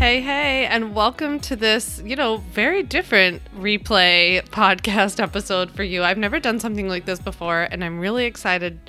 [0.00, 6.02] Hey, hey, and welcome to this, you know, very different replay podcast episode for you.
[6.02, 8.80] I've never done something like this before, and I'm really excited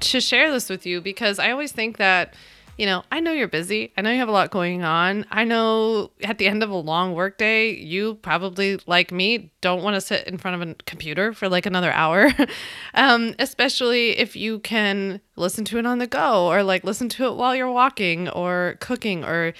[0.00, 2.32] to share this with you because I always think that,
[2.78, 3.92] you know, I know you're busy.
[3.98, 5.26] I know you have a lot going on.
[5.30, 9.96] I know at the end of a long workday, you probably, like me, don't want
[9.96, 12.32] to sit in front of a computer for like another hour,
[12.94, 17.26] um, especially if you can listen to it on the go or like listen to
[17.26, 19.52] it while you're walking or cooking or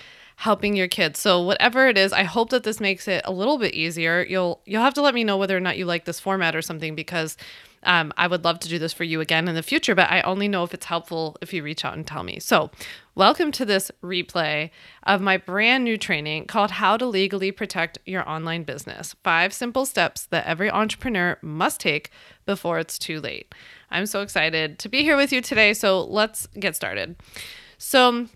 [0.45, 1.19] helping your kids.
[1.19, 4.27] So whatever it is, I hope that this makes it a little bit easier.
[4.29, 6.61] You'll you'll have to let me know whether or not you like this format or
[6.61, 7.39] something because
[7.83, 10.21] um, I would love to do this for you again in the future, but I
[10.21, 12.41] only know if it's helpful if you reach out and tell me.
[12.41, 12.71] So,
[13.15, 14.69] welcome to this replay
[15.05, 19.87] of my brand new training called How to Legally Protect Your Online Business Five Simple
[19.87, 22.11] Steps That Every Entrepreneur Must Take
[22.45, 23.55] Before It's Too Late.
[23.91, 25.73] I'm so excited to be here with you today.
[25.73, 27.17] So, let's get started.
[27.79, 28.29] So,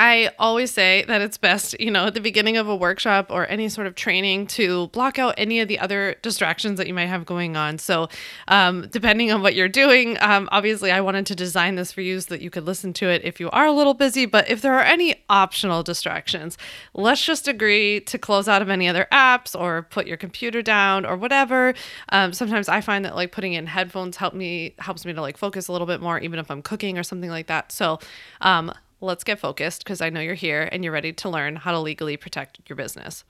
[0.00, 3.46] I always say that it's best, you know, at the beginning of a workshop or
[3.48, 7.08] any sort of training to block out any of the other distractions that you might
[7.08, 7.76] have going on.
[7.76, 8.08] So,
[8.48, 12.18] um, depending on what you're doing, um, obviously, I wanted to design this for you
[12.18, 14.24] so that you could listen to it if you are a little busy.
[14.24, 16.56] But if there are any optional distractions,
[16.94, 21.04] let's just agree to close out of any other apps or put your computer down
[21.04, 21.74] or whatever.
[22.08, 25.36] Um, sometimes I find that like putting in headphones help me helps me to like
[25.36, 27.70] focus a little bit more, even if I'm cooking or something like that.
[27.70, 27.98] So,
[28.40, 31.72] um, let's get focused because I know you're here and you're ready to learn how
[31.72, 33.24] to legally protect your business.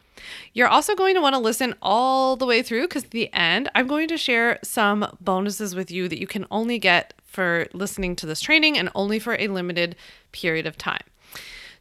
[0.53, 3.71] You're also going to want to listen all the way through because at the end,
[3.75, 8.17] I'm going to share some bonuses with you that you can only get for listening
[8.17, 9.97] to this training and only for a limited
[10.33, 11.03] period of time.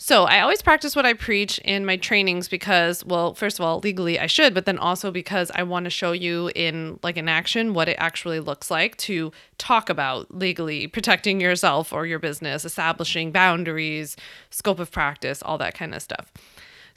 [0.01, 3.79] So I always practice what I preach in my trainings because, well, first of all,
[3.79, 7.27] legally I should, but then also because I want to show you in like an
[7.27, 12.63] action what it actually looks like to talk about legally protecting yourself or your business,
[12.63, 14.15] establishing boundaries,
[14.49, 16.31] scope of practice, all that kind of stuff.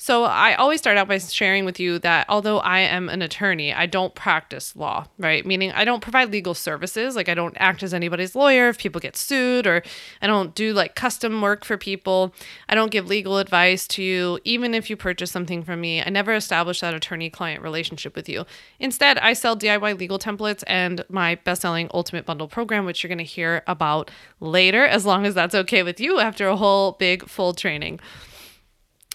[0.02, 3.72] So I always start out by sharing with you that although I am an attorney,
[3.72, 5.46] I don't practice law, right?
[5.46, 7.14] Meaning I don't provide legal services.
[7.14, 9.84] Like I don't act as anybody's lawyer if people get sued, or
[10.20, 12.34] I don't do like custom work for people.
[12.68, 16.02] I don't give legal advice to you, even if you purchase something from me.
[16.02, 18.44] I never establish that attorney client relationship with you.
[18.80, 23.08] Instead, I sell DIY legal templates and my best selling Ultimate Bundle program, which you're
[23.08, 24.10] going to hear about
[24.40, 28.00] later, as long as that's okay with you after a whole big full training.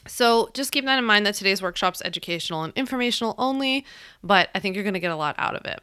[0.07, 3.85] So just keep that in mind that today's workshop's educational and informational only,
[4.23, 5.81] but I think you're going to get a lot out of it.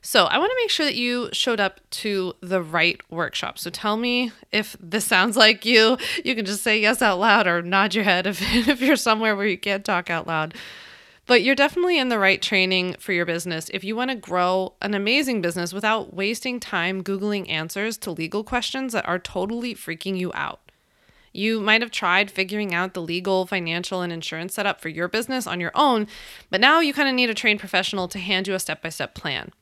[0.00, 3.58] So I want to make sure that you showed up to the right workshop.
[3.58, 5.98] So tell me if this sounds like you.
[6.24, 9.36] You can just say yes out loud or nod your head if, if you're somewhere
[9.36, 10.54] where you can't talk out loud.
[11.26, 14.74] But you're definitely in the right training for your business if you want to grow
[14.80, 20.16] an amazing business without wasting time Googling answers to legal questions that are totally freaking
[20.16, 20.60] you out.
[21.36, 25.46] You might have tried figuring out the legal, financial, and insurance setup for your business
[25.46, 26.06] on your own,
[26.50, 28.88] but now you kind of need a trained professional to hand you a step by
[28.88, 29.52] step plan.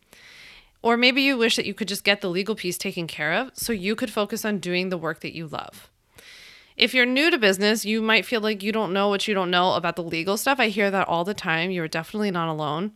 [0.82, 3.50] Or maybe you wish that you could just get the legal piece taken care of
[3.54, 5.90] so you could focus on doing the work that you love.
[6.76, 9.50] If you're new to business, you might feel like you don't know what you don't
[9.50, 10.60] know about the legal stuff.
[10.60, 11.70] I hear that all the time.
[11.70, 12.92] You're definitely not alone.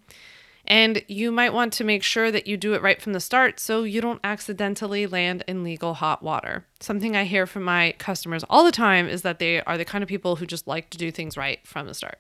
[0.68, 3.58] And you might want to make sure that you do it right from the start
[3.58, 6.66] so you don't accidentally land in legal hot water.
[6.78, 10.02] Something I hear from my customers all the time is that they are the kind
[10.02, 12.18] of people who just like to do things right from the start.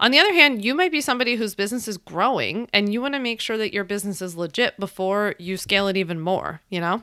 [0.00, 3.12] On the other hand, you might be somebody whose business is growing and you want
[3.12, 6.80] to make sure that your business is legit before you scale it even more, you
[6.80, 7.02] know?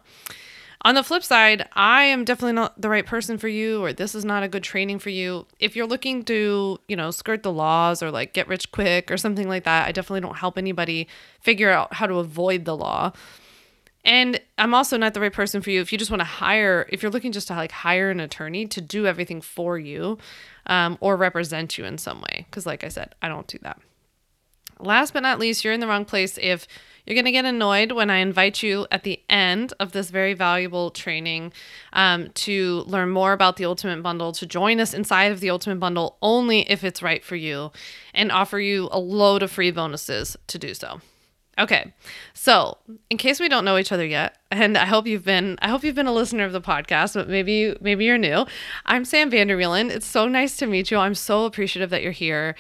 [0.84, 4.16] On the flip side, I am definitely not the right person for you, or this
[4.16, 5.46] is not a good training for you.
[5.60, 9.18] If you're looking to, you know, skirt the laws or like get rich quick or
[9.18, 11.08] something like that, I definitely don't help anybody
[11.40, 13.12] figure out how to avoid the law.
[14.04, 16.88] And I'm also not the right person for you if you just want to hire,
[16.90, 20.18] if you're looking just to like hire an attorney to do everything for you
[20.66, 22.48] um, or represent you in some way.
[22.50, 23.80] Because, like I said, I don't do that.
[24.82, 26.68] Last but not least, you're in the wrong place if
[27.06, 30.34] you're going to get annoyed when I invite you at the end of this very
[30.34, 31.52] valuable training
[31.94, 35.80] um, to learn more about the Ultimate Bundle, to join us inside of the Ultimate
[35.80, 37.72] Bundle only if it's right for you,
[38.14, 41.02] and offer you a load of free bonuses to do so.
[41.60, 41.94] Okay.
[42.34, 42.78] So,
[43.10, 45.84] in case we don't know each other yet, and I hope you've been I hope
[45.84, 48.46] you've been a listener of the podcast, but maybe maybe you're new.
[48.86, 49.92] I'm Sam Vander Wielen.
[49.92, 50.98] It's so nice to meet you.
[50.98, 52.56] I'm so appreciative that you're here.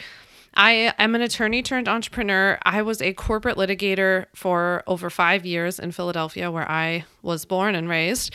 [0.53, 2.59] I am an attorney turned entrepreneur.
[2.63, 7.75] I was a corporate litigator for over five years in Philadelphia, where I was born
[7.75, 8.33] and raised.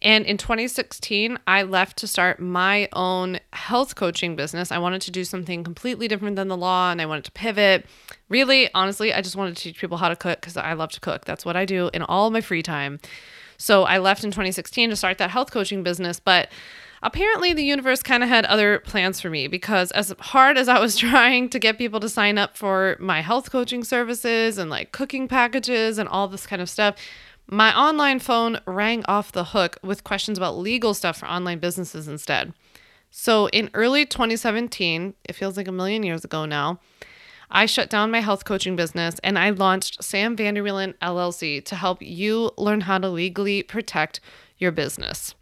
[0.00, 4.70] And in 2016, I left to start my own health coaching business.
[4.70, 7.84] I wanted to do something completely different than the law and I wanted to pivot.
[8.28, 11.00] Really, honestly, I just wanted to teach people how to cook because I love to
[11.00, 11.24] cook.
[11.24, 13.00] That's what I do in all my free time.
[13.56, 16.20] So I left in 2016 to start that health coaching business.
[16.20, 16.48] But
[17.02, 20.78] apparently the universe kind of had other plans for me because as hard as I
[20.80, 24.92] was trying to get people to sign up for my health coaching services and like
[24.92, 26.96] cooking packages and all this kind of stuff,
[27.46, 32.06] my online phone rang off the hook with questions about legal stuff for online businesses
[32.06, 32.52] instead.
[33.10, 36.78] So in early 2017, it feels like a million years ago now,
[37.50, 41.76] I shut down my health coaching business and I launched Sam Vander Wielen LLC to
[41.76, 44.20] help you learn how to legally protect
[44.58, 45.34] your business.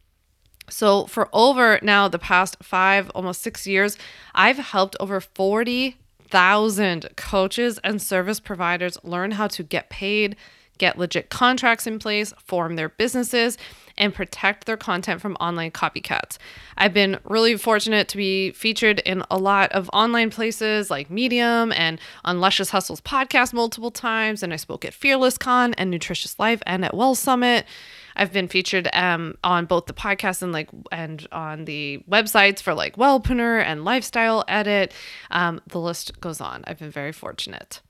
[0.68, 3.96] So, for over now the past five, almost six years,
[4.34, 10.36] I've helped over 40,000 coaches and service providers learn how to get paid,
[10.78, 13.56] get legit contracts in place, form their businesses,
[13.98, 16.38] and protect their content from online copycats.
[16.76, 21.72] I've been really fortunate to be featured in a lot of online places like Medium
[21.72, 24.42] and on Luscious Hustles podcast multiple times.
[24.42, 27.64] And I spoke at Fearless Con and Nutritious Life and at Well Summit.
[28.16, 32.74] I've been featured um, on both the podcast and like and on the websites for
[32.74, 34.92] like Wellpreneur and Lifestyle Edit.
[35.30, 36.64] Um, the list goes on.
[36.66, 37.80] I've been very fortunate.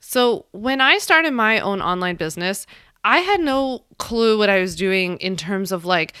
[0.00, 2.66] So when I started my own online business,
[3.04, 6.14] I had no clue what I was doing in terms of like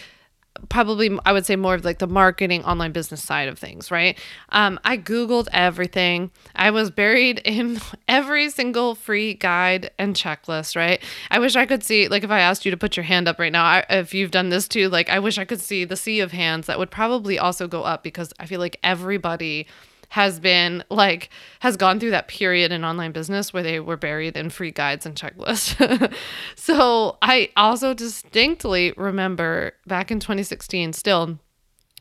[0.68, 4.18] probably I would say more of like the marketing online business side of things, right?
[4.50, 6.30] Um, I Googled everything.
[6.54, 11.02] I was buried in every single free guide and checklist, right?
[11.30, 13.38] I wish I could see, like, if I asked you to put your hand up
[13.38, 15.96] right now, I, if you've done this too, like, I wish I could see the
[15.96, 19.66] sea of hands that would probably also go up because I feel like everybody
[20.14, 21.28] has been like
[21.58, 25.04] has gone through that period in online business where they were buried in free guides
[25.04, 26.14] and checklists.
[26.54, 31.40] so I also distinctly remember back in 2016 still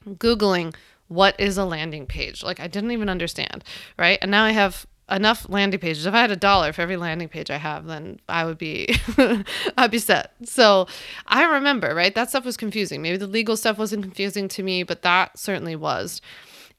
[0.07, 0.75] googling
[1.07, 2.44] what is a landing page?
[2.44, 3.63] Like I didn't even understand,
[3.98, 4.19] right?
[4.21, 6.06] And now I have enough landing pages.
[6.06, 8.95] If I had a dollar for every landing page I have, then I would be
[9.75, 10.33] I'd be set.
[10.44, 10.86] So
[11.25, 12.13] I remember, right?
[12.13, 13.01] That stuff was confusing.
[13.01, 16.21] Maybe the legal stuff wasn't confusing to me, but that certainly was.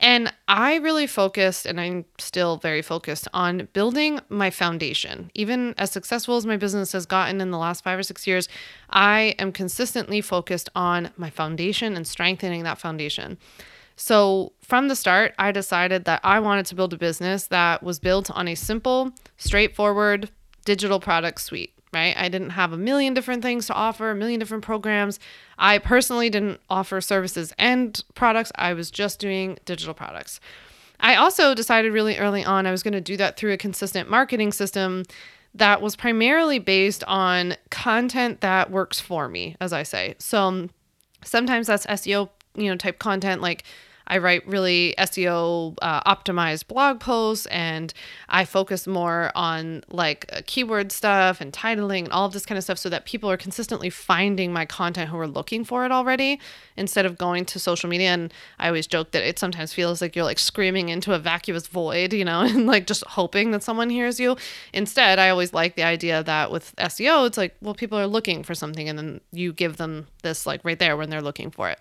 [0.05, 5.31] And I really focused, and I'm still very focused on building my foundation.
[5.35, 8.47] Even as successful as my business has gotten in the last five or six years,
[8.91, 13.39] I am consistently focused on my foundation and strengthening that foundation.
[13.97, 17.99] So, from the start, I decided that I wanted to build a business that was
[17.99, 20.29] built on a simple, straightforward
[20.67, 22.14] digital product suite right?
[22.17, 25.19] I didn't have a million different things to offer, a million different programs.
[25.56, 28.52] I personally didn't offer services and products.
[28.56, 30.41] I was just doing digital products.
[31.00, 34.11] I also decided really early on I was going to do that through a consistent
[34.11, 35.05] marketing system
[35.55, 40.17] that was primarily based on content that works for me, as I say.
[40.19, 40.69] So
[41.25, 43.64] sometimes that's SEO, you know, type content like
[44.06, 47.93] I write really SEO uh, optimized blog posts and
[48.29, 52.59] I focus more on like uh, keyword stuff and titling and all of this kind
[52.59, 55.93] of stuff so that people are consistently finding my content who are looking for it
[55.93, 56.41] already
[56.77, 58.09] instead of going to social media.
[58.09, 61.67] And I always joke that it sometimes feels like you're like screaming into a vacuous
[61.67, 64.37] void, you know, and like just hoping that someone hears you.
[64.73, 68.43] Instead, I always like the idea that with SEO, it's like, well, people are looking
[68.43, 71.71] for something and then you give them this like right there when they're looking for
[71.71, 71.81] it.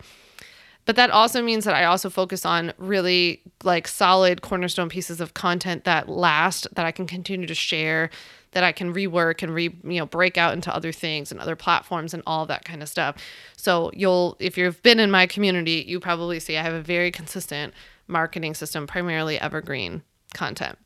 [0.85, 5.33] But that also means that I also focus on really like solid cornerstone pieces of
[5.33, 8.09] content that last, that I can continue to share,
[8.51, 11.55] that I can rework and re you know break out into other things and other
[11.55, 13.15] platforms and all that kind of stuff.
[13.55, 17.11] So you'll if you've been in my community, you probably see I have a very
[17.11, 17.73] consistent
[18.07, 20.77] marketing system, primarily evergreen content.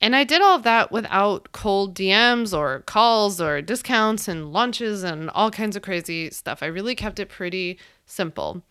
[0.00, 5.02] And I did all of that without cold DMs or calls or discounts and launches
[5.02, 6.62] and all kinds of crazy stuff.
[6.62, 8.62] I really kept it pretty simple.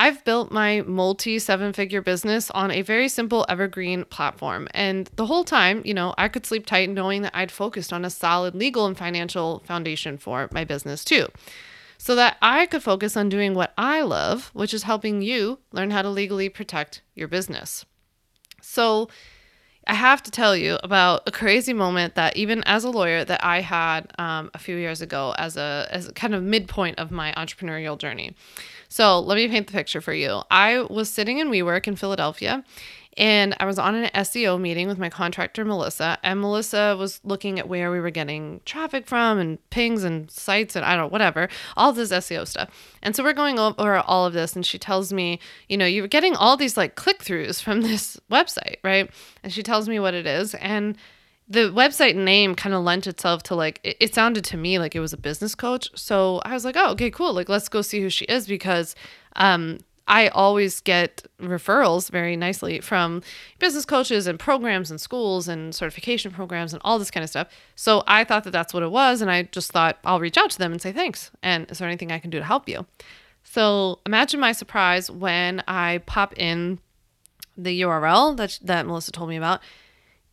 [0.00, 4.68] I've built my multi seven figure business on a very simple evergreen platform.
[4.72, 8.04] And the whole time, you know, I could sleep tight knowing that I'd focused on
[8.04, 11.26] a solid legal and financial foundation for my business too.
[11.98, 15.90] So that I could focus on doing what I love, which is helping you learn
[15.90, 17.84] how to legally protect your business.
[18.62, 19.08] So,
[19.88, 23.42] I have to tell you about a crazy moment that even as a lawyer that
[23.42, 27.10] I had um, a few years ago as a as a kind of midpoint of
[27.10, 28.36] my entrepreneurial journey.
[28.88, 30.42] So let me paint the picture for you.
[30.50, 32.64] I was sitting in WeWork in Philadelphia
[33.18, 37.58] and I was on an SEO meeting with my contractor, Melissa, and Melissa was looking
[37.58, 41.08] at where we were getting traffic from and pings and sites and I don't know,
[41.08, 42.70] whatever, all this SEO stuff.
[43.02, 46.06] And so we're going over all of this, and she tells me, you know, you're
[46.06, 49.10] getting all these like click throughs from this website, right?
[49.42, 50.54] And she tells me what it is.
[50.54, 50.96] And
[51.48, 54.94] the website name kind of lent itself to like it, it, sounded to me like
[54.94, 55.88] it was a business coach.
[55.94, 57.32] So i was like oh okay cool.
[57.32, 58.94] Like let's go see who she is because
[59.36, 63.22] um i always get referrals very nicely from
[63.58, 67.48] business coaches and programs and schools and certification programs and all this kind of stuff.
[67.76, 70.50] So i thought that that's what it was and i just thought i'll reach out
[70.50, 71.30] to them and say thanks.
[71.42, 72.86] And is there anything i can do to help you?
[73.50, 76.80] So imagine my surprise when I pop in
[77.56, 79.60] the URL that, that Melissa told me about,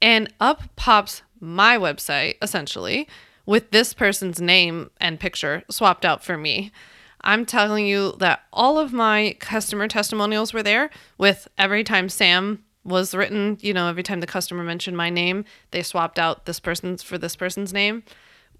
[0.05, 3.07] and up pops my website essentially
[3.47, 6.71] with this person's name and picture swapped out for me.
[7.21, 12.63] I'm telling you that all of my customer testimonials were there with every time Sam
[12.83, 16.59] was written, you know, every time the customer mentioned my name, they swapped out this
[16.59, 18.03] person's for this person's name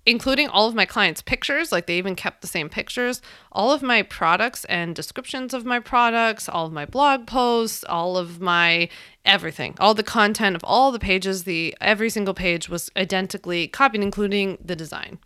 [0.06, 3.22] including all of my clients' pictures, like they even kept the same pictures,
[3.52, 8.18] all of my products and descriptions of my products, all of my blog posts, all
[8.18, 8.88] of my
[9.26, 14.02] everything, all the content of all the pages, the every single page was identically copied,
[14.02, 15.18] including the design.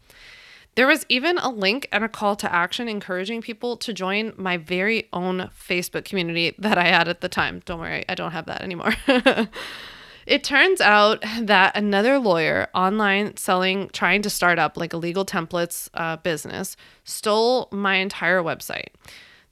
[0.76, 4.56] There was even a link and a call to action encouraging people to join my
[4.56, 7.62] very own Facebook community that I had at the time.
[7.66, 8.94] Don't worry, I don't have that anymore.
[10.26, 15.26] It turns out that another lawyer online selling, trying to start up like a legal
[15.26, 18.90] templates uh, business, stole my entire website.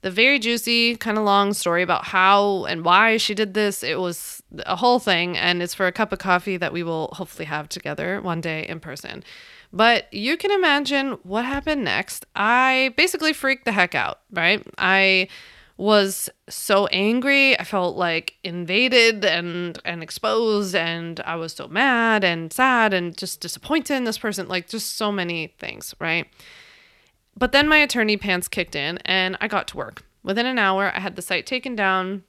[0.02, 3.82] The very juicy, kind of long story about how and why she did this.
[3.82, 7.08] It was a whole thing, and it's for a cup of coffee that we will
[7.14, 9.24] hopefully have together one day in person.
[9.72, 12.26] But you can imagine what happened next.
[12.36, 14.64] I basically freaked the heck out, right?
[14.78, 15.28] I
[15.78, 17.58] was so angry.
[17.58, 23.16] I felt like invaded and and exposed and I was so mad and sad and
[23.16, 26.26] just disappointed in this person, like just so many things, right?
[27.36, 30.02] But then my attorney pants kicked in and I got to work.
[30.24, 32.24] Within an hour, I had the site taken down.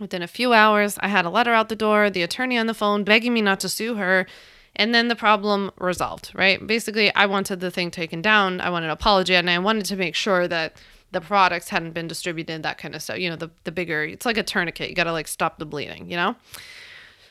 [0.00, 2.74] Within a few hours, I had a letter out the door, the attorney on the
[2.74, 4.26] phone begging me not to sue her,
[4.74, 6.64] and then the problem resolved, right?
[6.66, 8.60] Basically, I wanted the thing taken down.
[8.60, 10.76] I wanted an apology and I wanted to make sure that
[11.12, 13.18] the products hadn't been distributed, that kind of stuff.
[13.18, 14.88] You know, the the bigger it's like a tourniquet.
[14.88, 16.36] You got to like stop the bleeding, you know?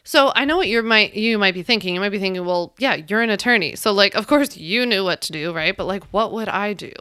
[0.03, 1.93] So I know what you might you might be thinking.
[1.93, 3.75] You might be thinking, well, yeah, you're an attorney.
[3.75, 5.75] So like of course you knew what to do, right?
[5.75, 6.93] But like what would I do?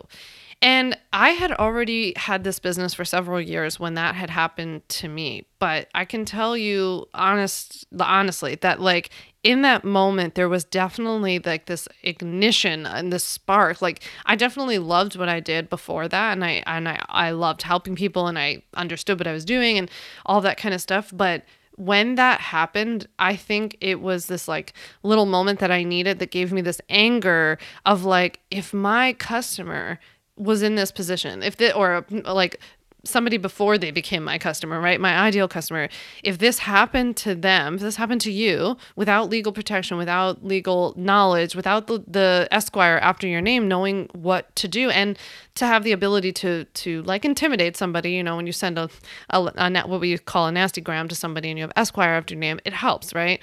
[0.63, 5.09] And I had already had this business for several years when that had happened to
[5.09, 5.47] me.
[5.59, 9.11] But I can tell you honest honestly that like
[9.43, 13.83] in that moment there was definitely like this ignition and this spark.
[13.83, 17.63] Like I definitely loved what I did before that and I and I, I loved
[17.63, 19.91] helping people and I understood what I was doing and
[20.25, 21.13] all that kind of stuff.
[21.15, 21.45] But
[21.77, 24.73] when that happened, I think it was this like
[25.03, 30.01] little moment that I needed that gave me this anger of like, if my customer
[30.37, 31.43] was in this position.
[31.43, 32.61] If the or like
[33.05, 35.01] somebody before they became my customer right?
[35.01, 35.89] My ideal customer.
[36.23, 40.93] If this happened to them if this happened to you without legal protection without legal
[40.97, 45.19] knowledge without the, the esquire after your name knowing what to do and
[45.55, 48.89] to have the ability to to like intimidate somebody you know when you send a,
[49.31, 52.35] a, a what we call a nasty gram to somebody and you have esquire after
[52.35, 53.41] your name it helps right?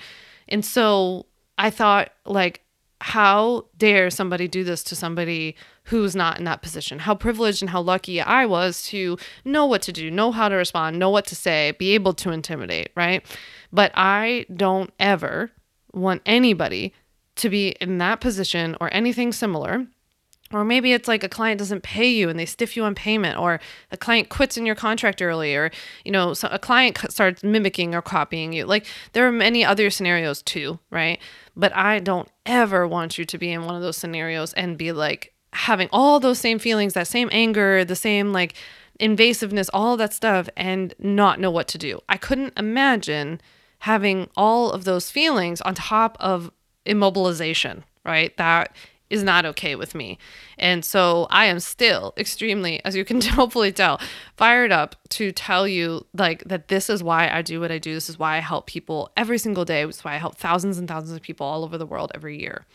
[0.47, 1.25] And so
[1.57, 2.62] i thought like
[3.03, 6.99] how dare somebody do this to somebody who's not in that position?
[6.99, 10.55] How privileged and how lucky I was to know what to do, know how to
[10.55, 13.25] respond, know what to say, be able to intimidate, right?
[13.73, 15.51] But I don't ever
[15.93, 16.93] want anybody
[17.35, 19.85] to be in that position or anything similar.
[20.53, 23.39] Or maybe it's like a client doesn't pay you and they stiff you on payment,
[23.39, 23.59] or
[23.91, 25.71] a client quits in your contract early, or
[26.05, 28.65] you know, so a client starts mimicking or copying you.
[28.65, 31.19] Like there are many other scenarios too, right?
[31.55, 34.91] But I don't ever want you to be in one of those scenarios and be
[34.91, 38.53] like having all those same feelings, that same anger, the same like
[38.99, 41.99] invasiveness, all that stuff, and not know what to do.
[42.07, 43.41] I couldn't imagine
[43.79, 46.51] having all of those feelings on top of
[46.85, 48.35] immobilization, right?
[48.37, 48.75] That
[49.13, 50.17] is not okay with me.
[50.57, 54.01] And so I am still extremely, as you can hopefully tell,
[54.35, 57.93] fired up to tell you like that this is why I do what I do.
[57.93, 59.85] This is why I help people every single day.
[59.85, 62.39] This is why I help thousands and thousands of people all over the world every
[62.39, 62.65] year.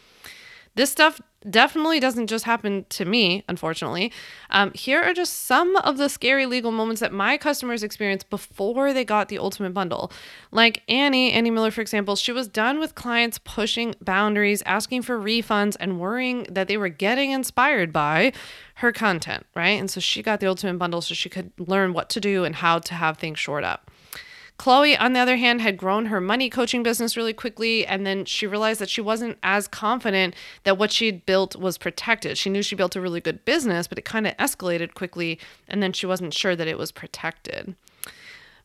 [0.76, 4.12] This stuff definitely doesn't just happen to me, unfortunately.
[4.50, 8.92] Um, here are just some of the scary legal moments that my customers experienced before
[8.92, 10.11] they got the ultimate bundle.
[10.50, 15.18] Like Annie, Annie Miller, for example, she was done with clients pushing boundaries, asking for
[15.18, 18.33] refunds, and worrying that they were getting inspired by
[18.76, 19.78] her content, right?
[19.78, 22.57] And so she got the ultimate bundle so she could learn what to do and
[22.57, 23.90] how to have things short up.
[24.58, 28.24] Chloe, on the other hand, had grown her money coaching business really quickly, and then
[28.24, 30.34] she realized that she wasn't as confident
[30.64, 32.36] that what she'd built was protected.
[32.36, 35.38] She knew she built a really good business, but it kind of escalated quickly,
[35.68, 37.76] and then she wasn't sure that it was protected.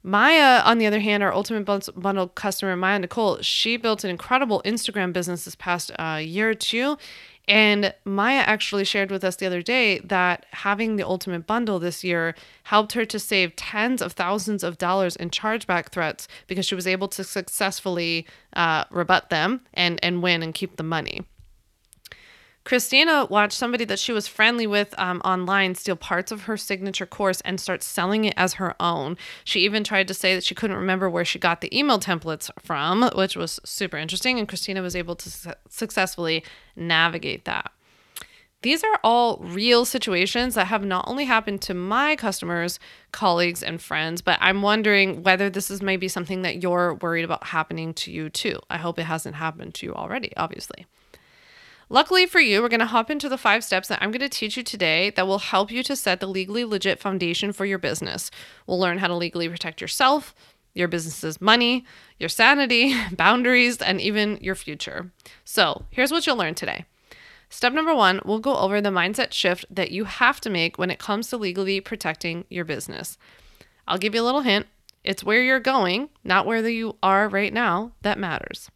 [0.05, 4.61] Maya, on the other hand, our ultimate bundle customer, Maya Nicole, she built an incredible
[4.65, 6.97] Instagram business this past uh, year or two,
[7.47, 12.03] and Maya actually shared with us the other day that having the ultimate bundle this
[12.03, 16.75] year helped her to save tens of thousands of dollars in chargeback threats because she
[16.75, 21.25] was able to successfully uh, rebut them and, and win and keep the money.
[22.63, 27.05] Christina watched somebody that she was friendly with um, online steal parts of her signature
[27.05, 29.17] course and start selling it as her own.
[29.43, 32.49] She even tried to say that she couldn't remember where she got the email templates
[32.61, 34.39] from, which was super interesting.
[34.39, 36.43] And Christina was able to su- successfully
[36.75, 37.71] navigate that.
[38.61, 42.79] These are all real situations that have not only happened to my customers,
[43.11, 47.47] colleagues, and friends, but I'm wondering whether this is maybe something that you're worried about
[47.47, 48.59] happening to you too.
[48.69, 50.85] I hope it hasn't happened to you already, obviously.
[51.93, 54.27] Luckily for you, we're going to hop into the five steps that I'm going to
[54.27, 57.77] teach you today that will help you to set the legally legit foundation for your
[57.77, 58.31] business.
[58.65, 60.33] We'll learn how to legally protect yourself,
[60.73, 61.85] your business's money,
[62.17, 65.11] your sanity, boundaries, and even your future.
[65.45, 66.85] So, here's what you'll learn today.
[67.51, 70.89] Step number one, we'll go over the mindset shift that you have to make when
[70.89, 73.19] it comes to legally protecting your business.
[73.87, 74.65] I'll give you a little hint.
[75.03, 78.71] It's where you're going, not where you are right now, that matters.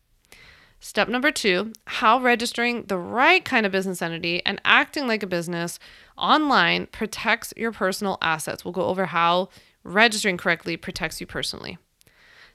[0.80, 5.28] Step number two how registering the right kind of business entity and acting like a
[5.28, 5.80] business
[6.18, 8.64] online protects your personal assets.
[8.64, 9.50] We'll go over how
[9.84, 11.78] registering correctly protects you personally.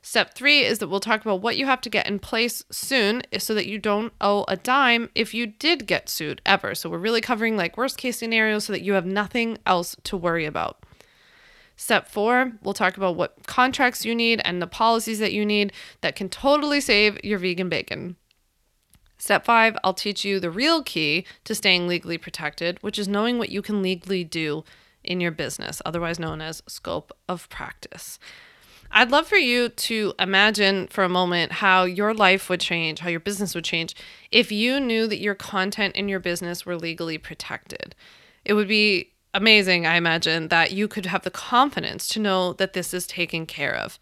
[0.05, 3.23] Step three is that we'll talk about what you have to get in place soon
[3.39, 6.75] so that you don't owe a dime if you did get sued ever.
[6.75, 10.17] So we're really covering like worst case scenarios so that you have nothing else to
[10.17, 10.85] worry about.
[11.83, 15.73] Step four, we'll talk about what contracts you need and the policies that you need
[16.01, 18.15] that can totally save your vegan bacon.
[19.19, 23.37] Step five, I'll teach you the real key to staying legally protected, which is knowing
[23.37, 24.63] what you can legally do
[25.03, 28.21] in your business, otherwise known as scope of practice.
[28.93, 33.09] I'd love for you to imagine for a moment how your life would change, how
[33.09, 33.97] your business would change
[34.31, 37.97] if you knew that your content in your business were legally protected.
[38.45, 42.73] It would be amazing, I imagine, that you could have the confidence to know that
[42.73, 43.99] this is taken care of.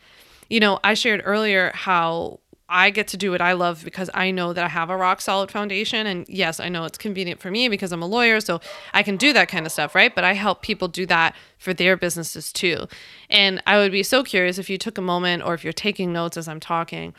[0.49, 4.31] You know, I shared earlier how I get to do what I love because I
[4.31, 6.07] know that I have a rock solid foundation.
[6.07, 8.61] And yes, I know it's convenient for me because I'm a lawyer, so
[8.95, 10.15] I can do that kind of stuff, right?
[10.15, 12.87] But I help people do that for their businesses too.
[13.29, 16.13] And I would be so curious if you took a moment or if you're taking
[16.13, 17.13] notes as I'm talking,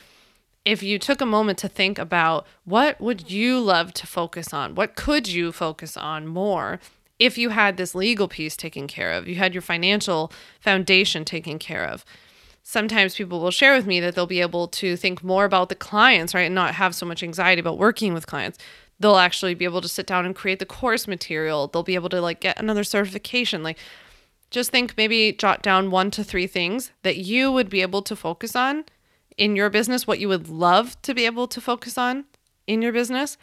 [0.63, 4.75] if you took a moment to think about what would you love to focus on?
[4.75, 6.79] What could you focus on more?
[7.21, 11.59] If you had this legal piece taken care of, you had your financial foundation taken
[11.59, 12.03] care of
[12.63, 15.75] sometimes people will share with me that they'll be able to think more about the
[15.75, 16.43] clients, right?
[16.43, 18.57] And not have so much anxiety about working with clients.
[18.99, 21.67] They'll actually be able to sit down and create the course material.
[21.67, 23.63] They'll be able to like get another certification.
[23.63, 23.79] Like
[24.51, 28.15] just think maybe jot down one to three things that you would be able to
[28.15, 28.85] focus on
[29.37, 32.25] in your business, what you would love to be able to focus on
[32.67, 33.37] in your business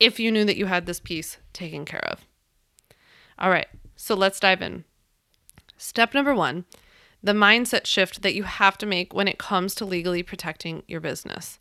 [0.00, 2.26] if you knew that you had this piece taken care of.
[3.42, 4.84] All right, so let's dive in.
[5.76, 6.64] Step number one
[7.24, 11.00] the mindset shift that you have to make when it comes to legally protecting your
[11.00, 11.60] business.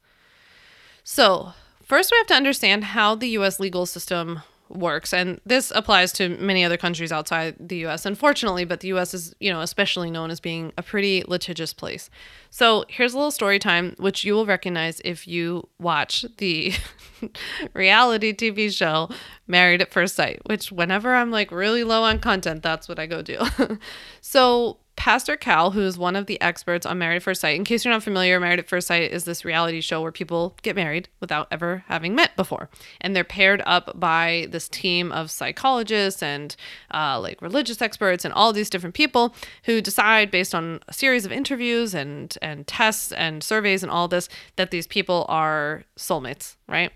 [1.04, 4.42] So, first, we have to understand how the US legal system
[4.76, 9.14] works and this applies to many other countries outside the US unfortunately but the US
[9.14, 12.10] is you know especially known as being a pretty litigious place.
[12.50, 16.74] So here's a little story time which you will recognize if you watch the
[17.74, 19.10] reality TV show
[19.48, 23.06] Married at First Sight which whenever I'm like really low on content that's what I
[23.06, 23.40] go do.
[24.22, 27.56] so Pastor Cal, who is one of the experts on Married at First Sight.
[27.56, 30.56] In case you're not familiar, Married at First Sight is this reality show where people
[30.62, 32.70] get married without ever having met before.
[33.00, 36.56] And they're paired up by this team of psychologists and
[36.94, 41.26] uh, like religious experts and all these different people who decide based on a series
[41.26, 46.58] of interviews and, and tests and surveys and all this that these people are soulmates,
[46.68, 46.92] right?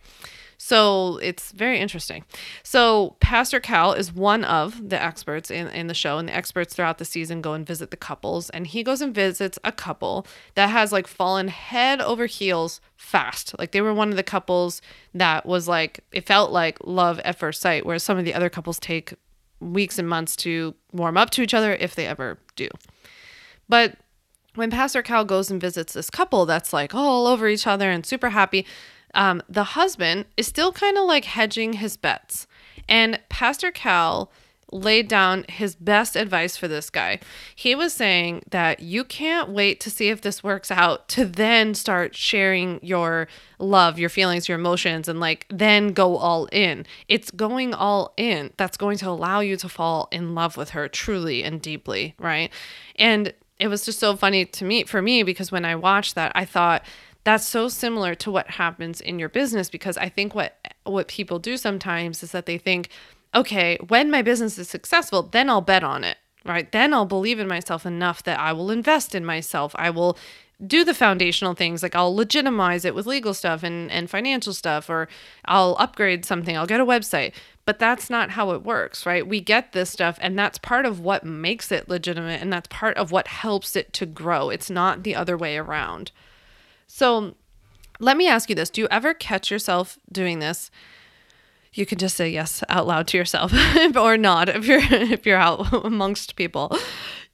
[0.65, 2.23] So it's very interesting.
[2.63, 6.73] So Pastor Cal is one of the experts in, in the show, and the experts
[6.73, 8.49] throughout the season go and visit the couples.
[8.49, 10.25] And he goes and visits a couple
[10.55, 13.53] that has like fallen head over heels fast.
[13.59, 14.81] Like they were one of the couples
[15.13, 18.49] that was like, it felt like love at first sight, whereas some of the other
[18.49, 19.13] couples take
[19.59, 22.69] weeks and months to warm up to each other if they ever do.
[23.69, 23.97] But
[24.55, 28.03] when Pastor Cal goes and visits this couple that's like all over each other and
[28.03, 28.65] super happy,
[29.15, 32.47] um, the husband is still kind of like hedging his bets.
[32.87, 34.29] And Pastor Cal
[34.71, 37.19] laid down his best advice for this guy.
[37.55, 41.73] He was saying that you can't wait to see if this works out to then
[41.75, 43.27] start sharing your
[43.59, 46.85] love, your feelings, your emotions, and like then go all in.
[47.07, 50.87] It's going all in that's going to allow you to fall in love with her
[50.87, 52.51] truly and deeply, right?
[52.97, 56.31] And it was just so funny to me for me because when I watched that,
[56.35, 56.83] I thought,
[57.25, 61.39] that's so similar to what happens in your business because I think what what people
[61.39, 62.89] do sometimes is that they think,
[63.33, 66.71] okay, when my business is successful, then I'll bet on it, right?
[66.71, 69.75] Then I'll believe in myself enough that I will invest in myself.
[69.75, 70.17] I will
[70.65, 74.87] do the foundational things like I'll legitimize it with legal stuff and, and financial stuff,
[74.87, 75.07] or
[75.45, 77.33] I'll upgrade something, I'll get a website.
[77.65, 79.27] But that's not how it works, right?
[79.27, 82.95] We get this stuff, and that's part of what makes it legitimate, and that's part
[82.97, 84.51] of what helps it to grow.
[84.51, 86.11] It's not the other way around.
[86.95, 87.35] So
[87.99, 90.71] let me ask you this Do you ever catch yourself doing this?
[91.73, 93.51] You can just say yes out loud to yourself
[93.97, 96.71] or not if you're if you're out amongst people.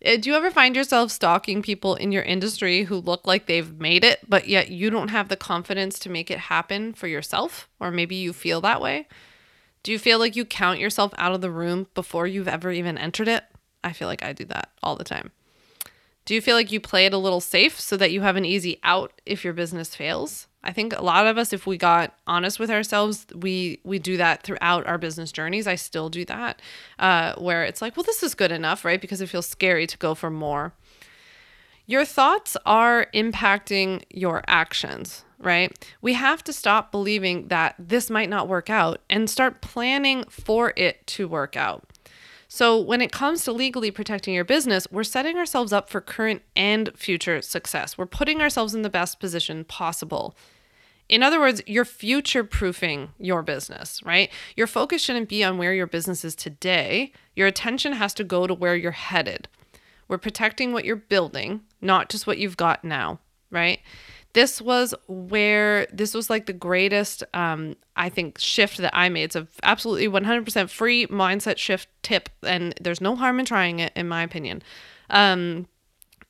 [0.04, 3.80] Uh, do you ever find yourself stalking people in your industry who look like they've
[3.80, 7.70] made it, but yet you don't have the confidence to make it happen for yourself?
[7.80, 9.08] Or maybe you feel that way?
[9.84, 12.98] Do you feel like you count yourself out of the room before you've ever even
[12.98, 13.44] entered it?
[13.84, 15.30] I feel like I do that all the time.
[16.32, 18.46] Do you feel like you play it a little safe so that you have an
[18.46, 20.48] easy out if your business fails?
[20.64, 24.16] I think a lot of us if we got honest with ourselves, we we do
[24.16, 25.68] that throughout our business journeys.
[25.68, 26.62] I still do that.
[26.98, 29.02] Uh, where it's like, well, this is good enough, right?
[29.02, 30.72] Because it feels scary to go for more.
[31.86, 35.78] Your thoughts are impacting your actions, right?
[36.02, 40.72] We have to stop believing that this might not work out and start planning for
[40.78, 41.91] it to work out.
[42.54, 46.42] So, when it comes to legally protecting your business, we're setting ourselves up for current
[46.54, 47.98] and future success.
[47.98, 50.36] We're putting ourselves in the best position possible.
[51.08, 54.30] In other words, you're future proofing your business, right?
[54.58, 57.14] Your focus shouldn't be on where your business is today.
[57.38, 59.48] Your attention has to go to where you're headed.
[60.10, 63.80] We're protecting what you're building, not just what you've got now, right?
[64.34, 69.24] This was where this was like the greatest um, i think shift that i made.
[69.24, 73.92] It's a absolutely 100% free mindset shift tip and there's no harm in trying it
[73.96, 74.62] in my opinion.
[75.10, 75.68] Um,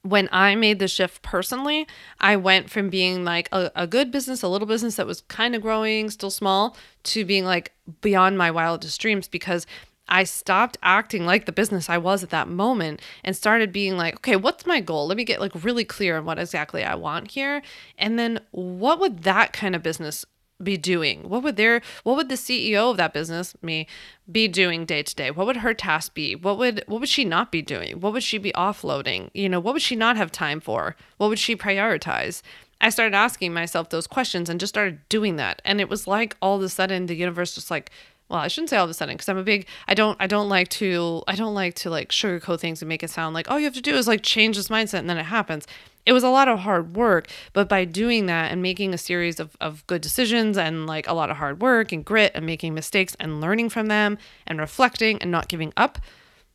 [0.03, 1.87] when I made the shift personally,
[2.19, 5.55] I went from being like a, a good business, a little business that was kind
[5.55, 9.67] of growing, still small, to being like beyond my wildest dreams because
[10.11, 14.15] I stopped acting like the business I was at that moment and started being like,
[14.17, 15.07] okay, what's my goal?
[15.07, 17.61] Let me get like really clear on what exactly I want here.
[17.97, 20.25] And then what would that kind of business
[20.61, 21.29] be doing?
[21.29, 23.87] What would their what would the CEO of that business, me,
[24.29, 25.31] be doing day to day?
[25.31, 26.35] What would her task be?
[26.35, 28.01] What would what would she not be doing?
[28.01, 29.29] What would she be offloading?
[29.33, 30.97] You know, what would she not have time for?
[31.17, 32.41] What would she prioritize?
[32.81, 35.61] I started asking myself those questions and just started doing that.
[35.63, 37.91] And it was like all of a sudden the universe just like
[38.31, 40.25] well i shouldn't say all of a sudden because i'm a big i don't i
[40.25, 43.51] don't like to i don't like to like sugarcoat things and make it sound like
[43.51, 45.67] all you have to do is like change this mindset and then it happens.
[46.03, 49.39] It was a lot of hard work but by doing that and making a series
[49.39, 52.73] of, of good decisions and like a lot of hard work and grit and making
[52.73, 54.17] mistakes and learning from them
[54.47, 55.99] and reflecting and not giving up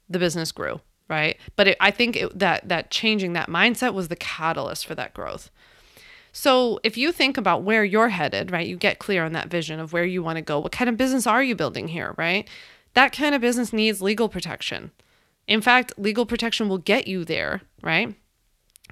[0.08, 1.38] the business grew right?
[1.54, 5.14] But it, i think it, that that changing that mindset was the catalyst for that
[5.14, 5.50] growth
[6.37, 9.81] so if you think about where you're headed, right, you get clear on that vision
[9.81, 10.61] of where you want to go.
[10.61, 12.46] What kind of business are you building here, right?
[12.92, 14.90] That kind of business needs legal protection.
[15.49, 18.14] In fact, legal protection will get you there, right?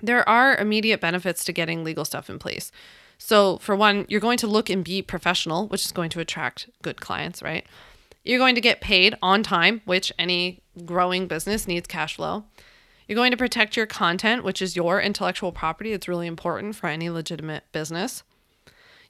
[0.01, 2.73] There are immediate benefits to getting legal stuff in place.
[3.19, 6.71] So, for one, you're going to look and be professional, which is going to attract
[6.81, 7.67] good clients, right?
[8.25, 12.45] You're going to get paid on time, which any growing business needs cash flow.
[13.07, 15.93] You're going to protect your content, which is your intellectual property.
[15.93, 18.23] It's really important for any legitimate business.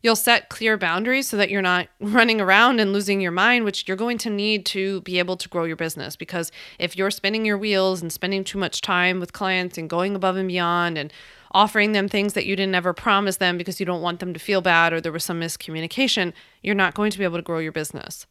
[0.02, 3.88] You'll set clear boundaries so that you're not running around and losing your mind, which
[3.88, 6.16] you're going to need to be able to grow your business.
[6.16, 10.14] Because if you're spinning your wheels and spending too much time with clients and going
[10.14, 11.12] above and beyond and
[11.52, 14.40] offering them things that you didn't ever promise them because you don't want them to
[14.40, 17.60] feel bad or there was some miscommunication, you're not going to be able to grow
[17.60, 18.26] your business.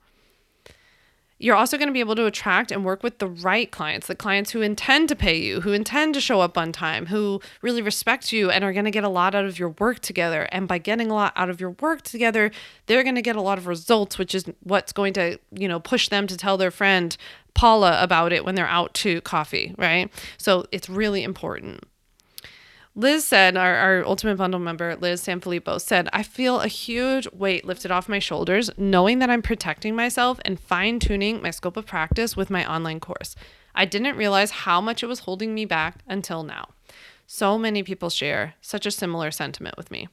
[1.44, 4.16] You're also going to be able to attract and work with the right clients, the
[4.16, 7.82] clients who intend to pay you, who intend to show up on time, who really
[7.82, 10.44] respect you and are going to get a lot out of your work together.
[10.54, 12.50] And by getting a lot out of your work together,
[12.86, 15.82] they're going to get a lot of results, which is what's going to, you know,
[15.82, 17.18] push them to tell their friend
[17.54, 20.10] Paula about it when they're out to coffee, right?
[20.38, 21.84] So it's really important.
[22.96, 27.66] Liz said, our, our Ultimate Bundle member, Liz Sanfilippo, said, I feel a huge weight
[27.66, 31.88] lifted off my shoulders knowing that I'm protecting myself and fine tuning my scope of
[31.88, 33.36] practice with my online course.
[33.74, 36.70] I didn't realize how much it was holding me back until now.
[37.26, 40.08] So many people share such a similar sentiment with me.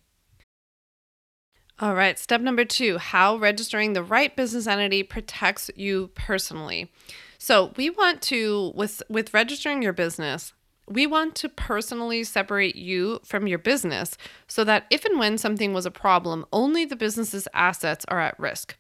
[1.81, 6.91] All right, step number two how registering the right business entity protects you personally.
[7.39, 10.53] So, we want to, with, with registering your business,
[10.91, 15.73] we want to personally separate you from your business so that if and when something
[15.73, 18.77] was a problem, only the business's assets are at risk.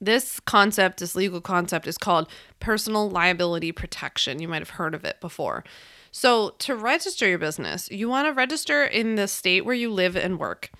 [0.00, 2.28] This concept, this legal concept, is called
[2.60, 4.40] personal liability protection.
[4.40, 5.64] You might have heard of it before.
[6.12, 10.16] So, to register your business, you want to register in the state where you live
[10.16, 10.70] and work.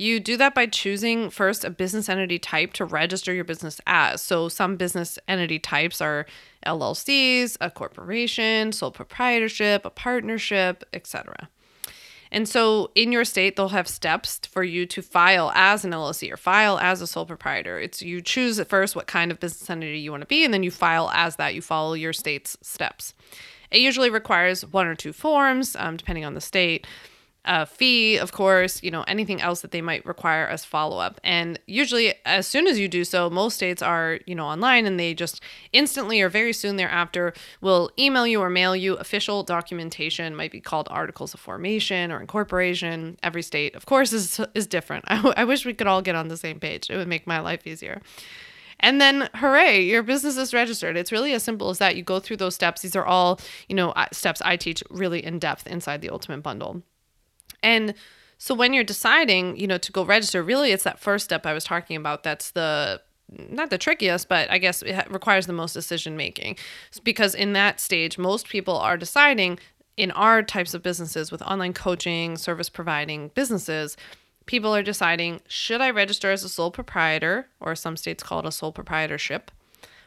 [0.00, 4.22] You do that by choosing first a business entity type to register your business as.
[4.22, 6.24] So, some business entity types are
[6.64, 11.50] LLCs, a corporation, sole proprietorship, a partnership, etc.
[12.32, 16.32] And so in your state, they'll have steps for you to file as an LLC
[16.32, 17.78] or file as a sole proprietor.
[17.78, 20.54] It's you choose at first what kind of business entity you want to be, and
[20.54, 21.54] then you file as that.
[21.54, 23.12] You follow your state's steps.
[23.70, 26.86] It usually requires one or two forms, um, depending on the state
[27.44, 31.20] a fee, of course, you know, anything else that they might require as follow up.
[31.24, 35.00] And usually, as soon as you do so, most states are, you know, online and
[35.00, 35.40] they just
[35.72, 40.60] instantly or very soon thereafter will email you or mail you official documentation, might be
[40.60, 43.18] called articles of formation or incorporation.
[43.22, 45.04] Every state, of course, is, is different.
[45.08, 47.40] I, I wish we could all get on the same page, it would make my
[47.40, 48.02] life easier.
[48.82, 50.96] And then, hooray, your business is registered.
[50.96, 51.96] It's really as simple as that.
[51.96, 52.80] You go through those steps.
[52.80, 56.82] These are all, you know, steps I teach really in depth inside the Ultimate Bundle.
[57.62, 57.94] And
[58.38, 61.52] so when you're deciding, you know, to go register, really it's that first step I
[61.52, 63.02] was talking about that's the
[63.48, 66.56] not the trickiest, but I guess it requires the most decision making.
[67.04, 69.58] Because in that stage, most people are deciding
[69.96, 73.96] in our types of businesses with online coaching, service providing businesses,
[74.46, 78.46] people are deciding should I register as a sole proprietor, or some states call it
[78.46, 79.50] a sole proprietorship,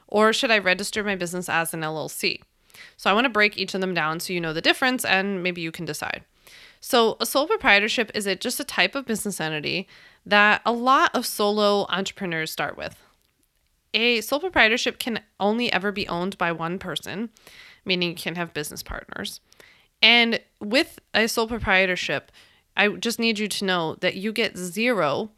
[0.08, 2.42] or should I register my business as an LLC?
[2.98, 5.44] So I want to break each of them down so you know the difference and
[5.44, 6.24] maybe you can decide.
[6.86, 9.88] So, a sole proprietorship is it just a type of business entity
[10.26, 13.02] that a lot of solo entrepreneurs start with.
[13.94, 17.30] A sole proprietorship can only ever be owned by one person,
[17.86, 19.40] meaning you can have business partners.
[20.02, 22.34] And with a sole proprietorship,
[22.76, 25.32] I just need you to know that you get zero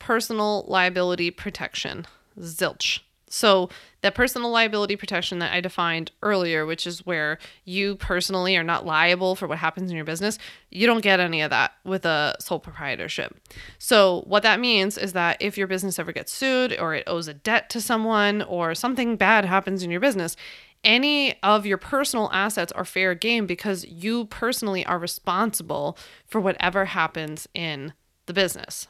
[0.00, 2.08] personal liability protection.
[2.40, 3.02] Zilch.
[3.30, 3.70] So,
[4.02, 8.86] that personal liability protection that I defined earlier, which is where you personally are not
[8.86, 10.38] liable for what happens in your business,
[10.70, 13.36] you don't get any of that with a sole proprietorship.
[13.78, 17.28] So, what that means is that if your business ever gets sued or it owes
[17.28, 20.36] a debt to someone or something bad happens in your business,
[20.84, 26.84] any of your personal assets are fair game because you personally are responsible for whatever
[26.84, 27.92] happens in
[28.26, 28.86] the business.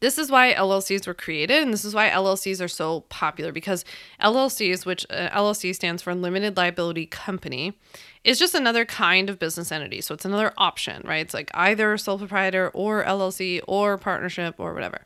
[0.00, 3.84] This is why LLCs were created, and this is why LLCs are so popular because
[4.22, 7.78] LLCs, which uh, LLC stands for Limited Liability Company,
[8.24, 10.00] is just another kind of business entity.
[10.00, 11.20] So it's another option, right?
[11.20, 15.02] It's like either sole proprietor or LLC or partnership or whatever.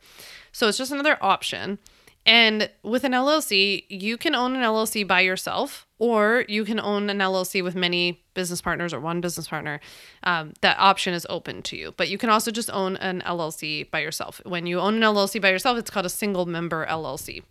[0.52, 1.78] So it's just another option.
[2.26, 7.10] And with an LLC, you can own an LLC by yourself, or you can own
[7.10, 9.78] an LLC with many business partners or one business partner.
[10.22, 11.92] Um, that option is open to you.
[11.96, 14.40] But you can also just own an LLC by yourself.
[14.46, 17.42] When you own an LLC by yourself, it's called a single member LLC.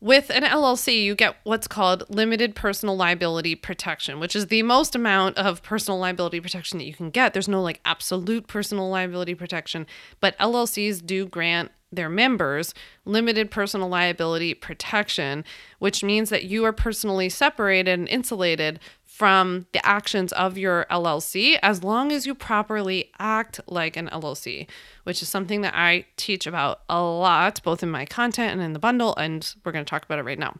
[0.00, 4.94] With an LLC, you get what's called limited personal liability protection, which is the most
[4.94, 7.32] amount of personal liability protection that you can get.
[7.32, 9.86] There's no like absolute personal liability protection,
[10.20, 15.44] but LLCs do grant their members limited personal liability protection,
[15.78, 18.80] which means that you are personally separated and insulated
[19.14, 24.66] from the actions of your LLC as long as you properly act like an LLC,
[25.04, 28.72] which is something that I teach about a lot, both in my content and in
[28.72, 29.14] the bundle.
[29.14, 30.56] And we're going to talk about it right now.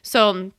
[0.00, 0.52] So,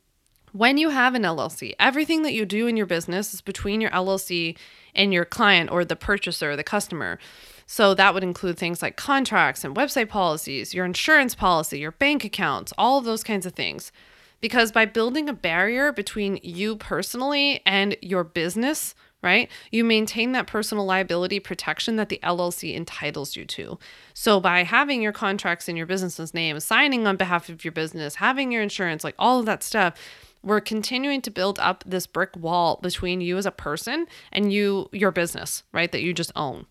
[0.52, 3.90] when you have an LLC, everything that you do in your business is between your
[3.90, 4.56] LLC
[4.94, 7.18] and your client or the purchaser, the customer.
[7.66, 12.24] So that would include things like contracts and website policies, your insurance policy, your bank
[12.24, 13.92] accounts, all of those kinds of things.
[14.40, 20.46] Because by building a barrier between you personally and your business, right, you maintain that
[20.46, 23.78] personal liability protection that the LLC entitles you to.
[24.12, 28.16] So by having your contracts in your business's name, signing on behalf of your business,
[28.16, 29.94] having your insurance, like all of that stuff,
[30.42, 34.90] we're continuing to build up this brick wall between you as a person and you
[34.92, 36.66] your business, right, that you just own.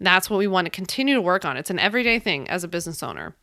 [0.00, 1.56] That's what we want to continue to work on.
[1.56, 3.34] It's an everyday thing as a business owner.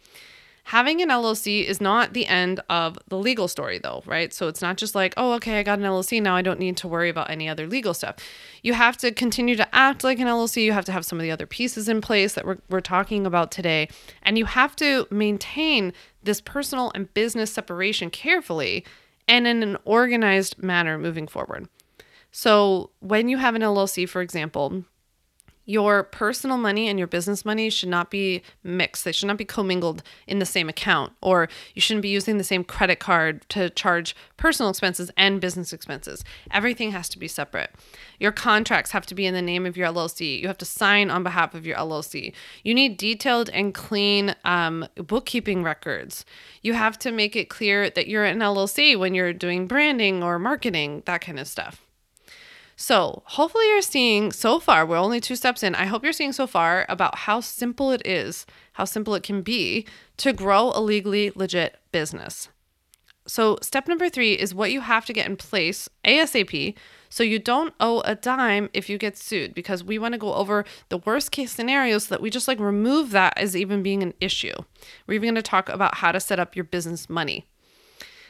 [0.65, 4.31] Having an LLC is not the end of the legal story, though, right?
[4.31, 6.21] So it's not just like, oh, okay, I got an LLC.
[6.21, 8.17] Now I don't need to worry about any other legal stuff.
[8.61, 10.63] You have to continue to act like an LLC.
[10.63, 13.25] You have to have some of the other pieces in place that we're, we're talking
[13.25, 13.89] about today.
[14.21, 18.85] And you have to maintain this personal and business separation carefully
[19.27, 21.67] and in an organized manner moving forward.
[22.31, 24.85] So when you have an LLC, for example,
[25.65, 29.05] your personal money and your business money should not be mixed.
[29.05, 32.43] They should not be commingled in the same account, or you shouldn't be using the
[32.43, 36.23] same credit card to charge personal expenses and business expenses.
[36.49, 37.71] Everything has to be separate.
[38.19, 40.39] Your contracts have to be in the name of your LLC.
[40.39, 42.33] You have to sign on behalf of your LLC.
[42.63, 46.25] You need detailed and clean um, bookkeeping records.
[46.61, 50.39] You have to make it clear that you're an LLC when you're doing branding or
[50.39, 51.85] marketing, that kind of stuff.
[52.81, 55.75] So, hopefully, you're seeing so far, we're only two steps in.
[55.75, 59.43] I hope you're seeing so far about how simple it is, how simple it can
[59.43, 59.85] be
[60.17, 62.49] to grow a legally legit business.
[63.27, 66.73] So, step number three is what you have to get in place ASAP
[67.07, 70.33] so you don't owe a dime if you get sued because we want to go
[70.33, 74.01] over the worst case scenarios so that we just like remove that as even being
[74.01, 74.55] an issue.
[75.05, 77.45] We're even going to talk about how to set up your business money.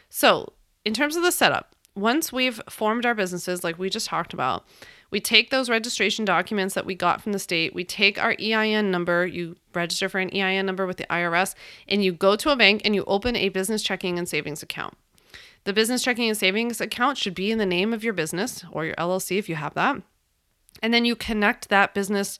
[0.10, 0.52] So,
[0.84, 4.66] in terms of the setup, once we've formed our businesses, like we just talked about,
[5.10, 8.90] we take those registration documents that we got from the state, we take our EIN
[8.90, 11.54] number, you register for an EIN number with the IRS,
[11.88, 14.98] and you go to a bank and you open a business checking and savings account.
[15.66, 18.86] The business checking and savings account should be in the name of your business or
[18.86, 20.02] your LLC if you have that.
[20.82, 22.40] And then you connect that business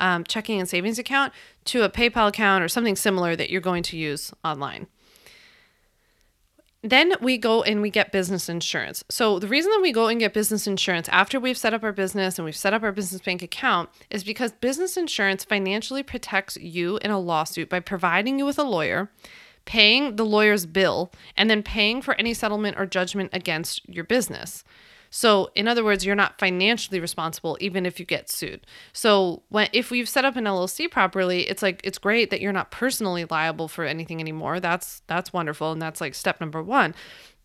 [0.00, 1.32] um, checking and savings account
[1.66, 4.88] to a PayPal account or something similar that you're going to use online.
[6.88, 9.04] Then we go and we get business insurance.
[9.10, 11.92] So, the reason that we go and get business insurance after we've set up our
[11.92, 16.56] business and we've set up our business bank account is because business insurance financially protects
[16.56, 19.10] you in a lawsuit by providing you with a lawyer,
[19.66, 24.64] paying the lawyer's bill, and then paying for any settlement or judgment against your business.
[25.10, 28.66] So, in other words, you're not financially responsible even if you get sued.
[28.92, 32.52] So, when if we've set up an LLC properly, it's like it's great that you're
[32.52, 34.60] not personally liable for anything anymore.
[34.60, 36.94] That's that's wonderful and that's like step number 1.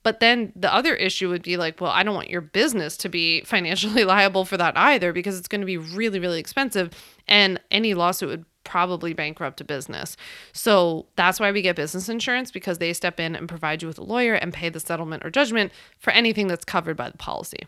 [0.04, 3.10] But then the other issue would be like, well, I don't want your business to
[3.10, 6.92] be financially liable for that either because it's going to be really really expensive
[7.28, 10.16] and any lawsuit would probably bankrupt a business.
[10.52, 14.00] So that's why we get business insurance because they step in and provide you with
[14.00, 17.68] a lawyer and pay the settlement or judgment for anything that's covered by the policy.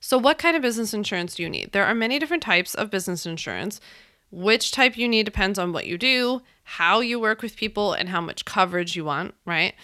[0.00, 1.72] So, what kind of business insurance do you need?
[1.72, 3.80] There are many different types of business insurance.
[4.30, 8.08] Which type you need depends on what you do, how you work with people, and
[8.08, 9.74] how much coverage you want, right?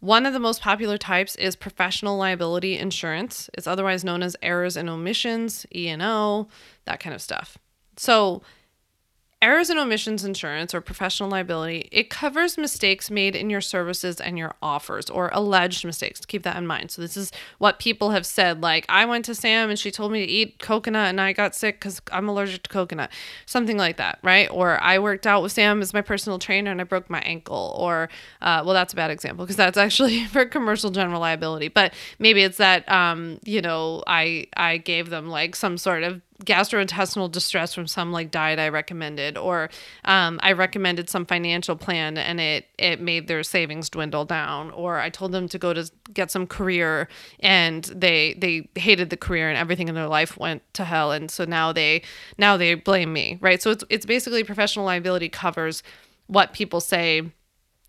[0.00, 3.48] One of the most popular types is professional liability insurance.
[3.54, 6.48] It's otherwise known as errors and omissions, E&O,
[6.84, 7.56] that kind of stuff.
[7.96, 8.42] So,
[9.44, 14.38] Errors and omissions insurance or professional liability, it covers mistakes made in your services and
[14.38, 16.24] your offers or alleged mistakes.
[16.24, 16.90] Keep that in mind.
[16.90, 20.12] So this is what people have said like I went to Sam and she told
[20.12, 23.10] me to eat coconut and I got sick cuz I'm allergic to coconut.
[23.44, 24.48] Something like that, right?
[24.50, 27.76] Or I worked out with Sam as my personal trainer and I broke my ankle
[27.78, 28.08] or
[28.40, 31.68] uh, well that's a bad example because that's actually for commercial general liability.
[31.68, 36.22] But maybe it's that um, you know, I I gave them like some sort of
[36.44, 39.70] gastrointestinal distress from some like diet I recommended, or
[40.04, 44.98] um, I recommended some financial plan and it it made their savings dwindle down, or
[44.98, 47.08] I told them to go to get some career
[47.40, 51.30] and they they hated the career and everything in their life went to hell, and
[51.30, 52.02] so now they
[52.36, 53.62] now they blame me, right?
[53.62, 55.82] So it's it's basically professional liability covers
[56.26, 57.30] what people say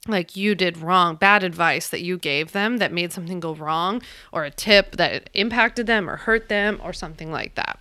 [0.08, 4.02] like you did wrong, bad advice that you gave them that made something go wrong,
[4.32, 7.80] or a tip that impacted them or hurt them, or something like that.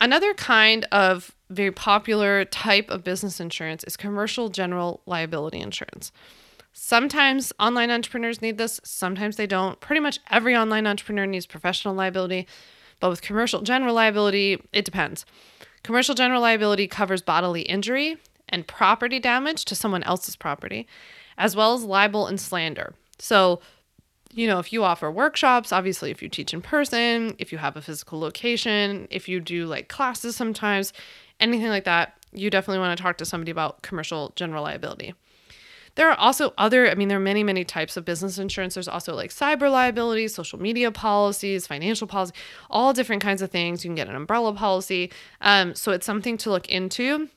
[0.00, 6.10] Another kind of very popular type of business insurance is commercial general liability insurance.
[6.72, 9.80] Sometimes online entrepreneurs need this, sometimes they don't.
[9.80, 12.46] Pretty much every online entrepreneur needs professional liability,
[13.00, 15.26] but with commercial general liability, it depends.
[15.82, 18.16] Commercial general liability covers bodily injury
[18.48, 20.86] and property damage to someone else's property,
[21.36, 22.94] as well as libel and slander.
[23.18, 23.60] So,
[24.32, 27.76] you know, if you offer workshops, obviously, if you teach in person, if you have
[27.76, 30.92] a physical location, if you do like classes sometimes,
[31.40, 35.14] anything like that, you definitely want to talk to somebody about commercial general liability.
[35.96, 38.74] There are also other, I mean, there are many, many types of business insurance.
[38.74, 42.32] There's also like cyber liability, social media policies, financial policy,
[42.70, 43.84] all different kinds of things.
[43.84, 45.10] You can get an umbrella policy.
[45.40, 47.28] Um, so it's something to look into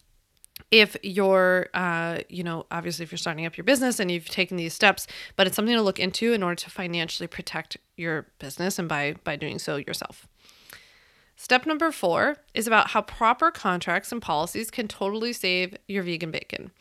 [0.74, 4.58] if you're uh, you know obviously if you're starting up your business and you've taken
[4.58, 5.06] these steps
[5.36, 9.14] but it's something to look into in order to financially protect your business and by
[9.24, 10.28] by doing so yourself.
[11.36, 16.32] Step number four is about how proper contracts and policies can totally save your vegan
[16.32, 16.72] bacon.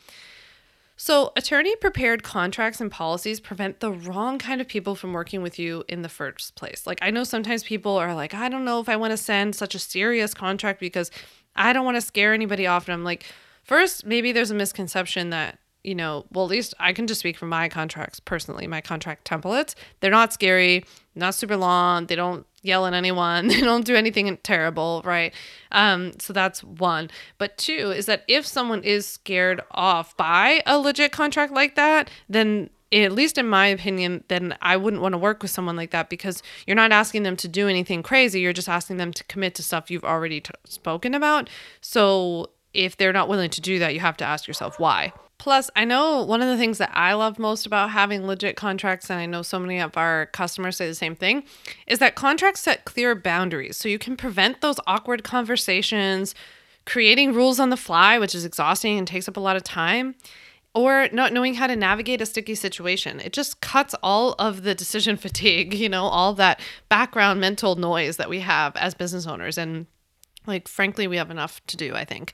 [0.95, 5.59] So attorney prepared contracts and policies prevent the wrong kind of people from working with
[5.59, 6.87] you in the first place.
[6.87, 9.55] Like i know sometimes people are like i don't know if i want to send
[9.55, 11.11] such a serious contract because
[11.55, 13.25] i don't want to scare anybody off and i'm like
[13.63, 17.37] First, maybe there's a misconception that, you know, well, at least I can just speak
[17.37, 19.75] from my contracts personally, my contract templates.
[19.99, 22.07] They're not scary, not super long.
[22.07, 23.47] They don't yell at anyone.
[23.53, 25.33] They don't do anything terrible, right?
[25.71, 27.09] Um, so that's one.
[27.37, 32.09] But two is that if someone is scared off by a legit contract like that,
[32.29, 35.91] then at least in my opinion, then I wouldn't want to work with someone like
[35.91, 38.39] that because you're not asking them to do anything crazy.
[38.39, 41.49] You're just asking them to commit to stuff you've already t- spoken about.
[41.81, 45.13] So if they're not willing to do that, you have to ask yourself why.
[45.39, 49.09] Plus, I know one of the things that I love most about having legit contracts,
[49.09, 51.43] and I know so many of our customers say the same thing,
[51.85, 53.75] is that contracts set clear boundaries.
[53.75, 56.33] So you can prevent those awkward conversations,
[56.85, 60.15] creating rules on the fly, which is exhausting and takes up a lot of time.
[60.75, 63.19] or not knowing how to navigate a sticky situation.
[63.19, 66.59] It just cuts all of the decision fatigue, you know, all that
[66.89, 69.57] background mental noise that we have as business owners.
[69.57, 69.85] And
[70.47, 72.33] like, frankly, we have enough to do, I think.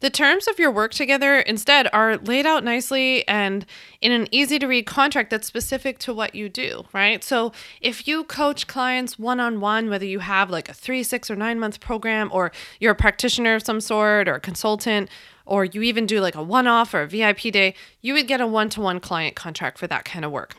[0.00, 3.66] The terms of your work together instead are laid out nicely and
[4.00, 7.22] in an easy to read contract that's specific to what you do, right?
[7.22, 11.30] So if you coach clients one on one, whether you have like a three, six,
[11.30, 15.10] or nine month program, or you're a practitioner of some sort, or a consultant,
[15.44, 18.40] or you even do like a one off or a VIP day, you would get
[18.40, 20.56] a one to one client contract for that kind of work.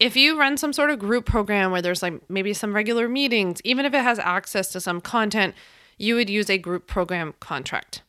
[0.00, 3.60] If you run some sort of group program where there's like maybe some regular meetings,
[3.62, 5.54] even if it has access to some content,
[5.98, 8.02] you would use a group program contract.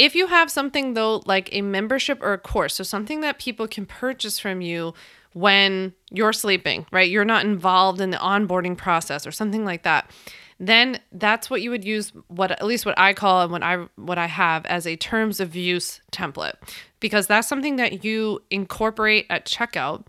[0.00, 3.68] If you have something though, like a membership or a course, so something that people
[3.68, 4.94] can purchase from you
[5.34, 7.10] when you're sleeping, right?
[7.10, 10.10] You're not involved in the onboarding process or something like that.
[10.58, 13.88] Then that's what you would use what at least what I call and what I
[13.96, 16.54] what I have as a terms of use template
[16.98, 20.06] because that's something that you incorporate at checkout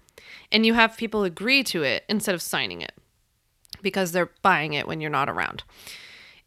[0.53, 2.93] and you have people agree to it instead of signing it
[3.81, 5.63] because they're buying it when you're not around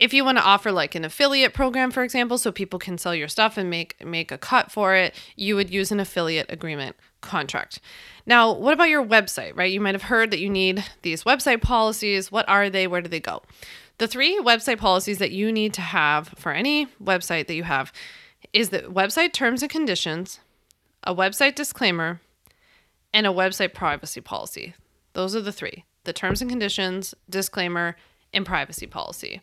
[0.05, 3.15] if you want to offer like an affiliate program for example so people can sell
[3.15, 6.95] your stuff and make make a cut for it you would use an affiliate agreement
[7.23, 7.81] contract.
[8.27, 9.73] Now what about your website right?
[9.73, 12.31] You might have heard that you need these website policies.
[12.31, 12.87] What are they?
[12.87, 13.43] Where do they go?
[13.97, 17.91] The three website policies that you need to have for any website that you have
[18.53, 20.39] is the website terms and conditions
[21.03, 22.21] a website disclaimer
[23.13, 24.75] and a website privacy policy.
[25.15, 27.97] Those are the three the terms and conditions disclaimer
[28.35, 29.41] and privacy policy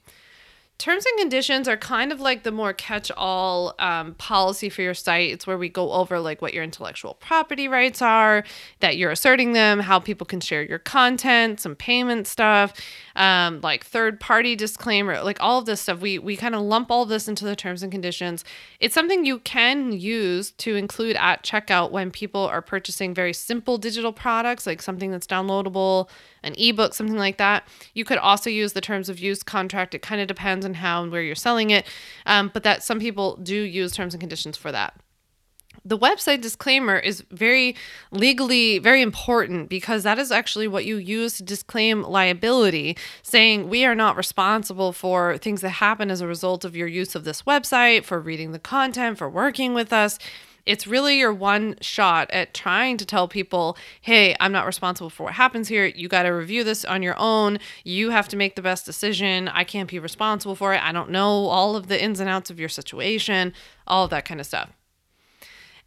[0.81, 5.29] terms and conditions are kind of like the more catch-all um, policy for your site
[5.29, 8.43] it's where we go over like what your intellectual property rights are
[8.79, 12.73] that you're asserting them how people can share your content some payment stuff
[13.15, 16.89] um, like third party disclaimer like all of this stuff we we kind of lump
[16.89, 18.43] all this into the terms and conditions
[18.79, 23.77] it's something you can use to include at checkout when people are purchasing very simple
[23.77, 26.09] digital products like something that's downloadable
[26.43, 27.67] an ebook, something like that.
[27.93, 29.93] You could also use the terms of use contract.
[29.93, 31.85] It kind of depends on how and where you're selling it,
[32.25, 34.93] um, but that some people do use terms and conditions for that.
[35.83, 37.75] The website disclaimer is very
[38.11, 43.85] legally very important because that is actually what you use to disclaim liability, saying we
[43.85, 47.43] are not responsible for things that happen as a result of your use of this
[47.43, 50.19] website, for reading the content, for working with us
[50.65, 55.23] it's really your one shot at trying to tell people, hey, I'm not responsible for
[55.23, 55.85] what happens here.
[55.85, 57.59] You got to review this on your own.
[57.83, 59.47] You have to make the best decision.
[59.47, 60.83] I can't be responsible for it.
[60.83, 63.53] I don't know all of the ins and outs of your situation,
[63.87, 64.69] all of that kind of stuff.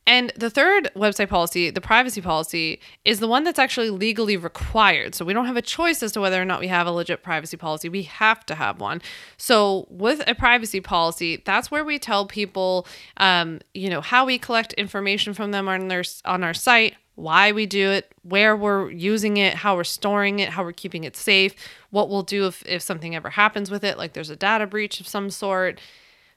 [0.06, 5.14] And the third website policy, the privacy policy, is the one that's actually legally required.
[5.14, 7.22] So we don't have a choice as to whether or not we have a legit
[7.22, 7.88] privacy policy.
[7.88, 9.00] We have to have one.
[9.38, 12.86] So with a privacy policy, that's where we tell people,
[13.16, 17.52] um, you know, how we collect information from them on their on our site, why
[17.52, 21.16] we do it, where we're using it, how we're storing it, how we're keeping it
[21.16, 21.54] safe,
[21.90, 25.00] what we'll do if, if something ever happens with it, like there's a data breach
[25.00, 25.80] of some sort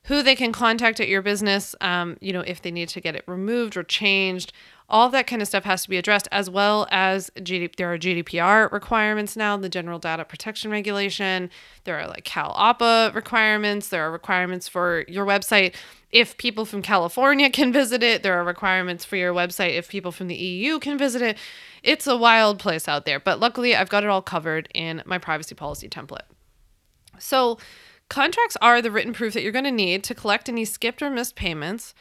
[0.05, 3.15] who they can contact at your business, um, you know, if they need to get
[3.15, 4.53] it removed or changed.
[4.89, 7.97] All that kind of stuff has to be addressed, as well as GD- there are
[7.97, 11.49] GDPR requirements now, the General Data Protection Regulation.
[11.83, 13.89] There are like CalOPPA requirements.
[13.89, 15.75] There are requirements for your website
[16.11, 18.23] if people from California can visit it.
[18.23, 21.37] There are requirements for your website if people from the EU can visit it.
[21.83, 25.17] It's a wild place out there, but luckily I've got it all covered in my
[25.17, 26.27] privacy policy template.
[27.19, 27.57] So,
[28.09, 31.09] Contracts are the written proof that you're going to need to collect any skipped or
[31.09, 31.93] missed payments,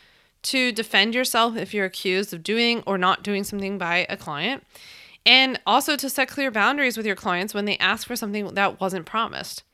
[0.43, 4.65] to defend yourself if you're accused of doing or not doing something by a client,
[5.25, 8.81] and also to set clear boundaries with your clients when they ask for something that
[8.81, 9.65] wasn't promised.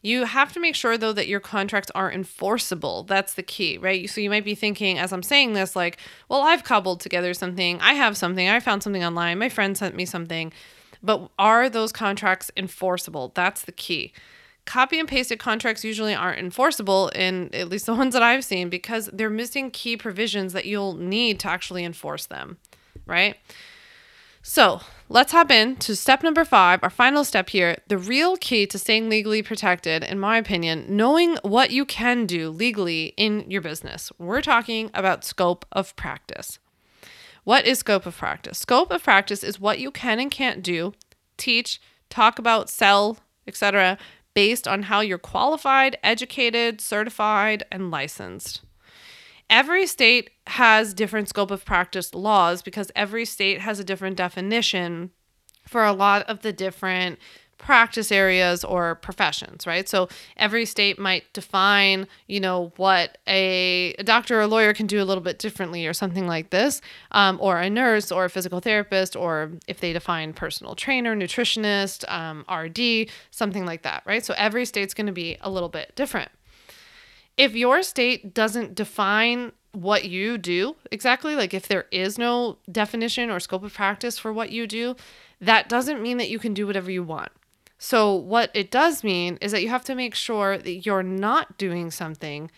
[0.00, 3.02] You have to make sure though that your contracts are enforceable.
[3.02, 4.08] That's the key, right?
[4.08, 5.98] So you might be thinking as I'm saying this like,
[6.28, 7.78] well, I've cobbled together something.
[7.80, 8.48] I have something.
[8.48, 9.38] I found something online.
[9.38, 10.52] My friend sent me something.
[11.02, 13.32] But are those contracts enforceable?
[13.34, 14.12] That's the key
[14.66, 18.68] copy and pasted contracts usually aren't enforceable in at least the ones that I've seen
[18.68, 22.58] because they're missing key provisions that you'll need to actually enforce them,
[23.06, 23.36] right?
[24.42, 27.78] So let's hop in to step number five, our final step here.
[27.88, 32.50] The real key to staying legally protected, in my opinion, knowing what you can do
[32.50, 34.12] legally in your business.
[34.18, 36.60] We're talking about scope of practice.
[37.42, 38.58] What is scope of practice?
[38.58, 40.94] Scope of practice is what you can and can't do,
[41.36, 43.98] teach, talk about, sell, etc.,
[44.36, 48.60] based on how you're qualified, educated, certified, and licensed.
[49.48, 55.10] Every state has different scope of practice laws because every state has a different definition
[55.66, 57.18] for a lot of the different
[57.58, 59.88] practice areas or professions, right?
[59.88, 65.02] So every state might define, you know, what a, doctor or a lawyer can do
[65.02, 66.80] a little bit differently or something like this,
[67.12, 72.08] um, or a nurse or a physical therapist, or if they define personal trainer, nutritionist,
[72.10, 74.24] um, RD, something like that, right?
[74.24, 76.30] So every state's going to be a little bit different.
[77.36, 83.30] If your state doesn't define what you do exactly, like if there is no definition
[83.30, 84.96] or scope of practice for what you do,
[85.40, 87.30] that doesn't mean that you can do whatever you want.
[87.78, 91.58] So, what it does mean is that you have to make sure that you're not
[91.58, 92.50] doing something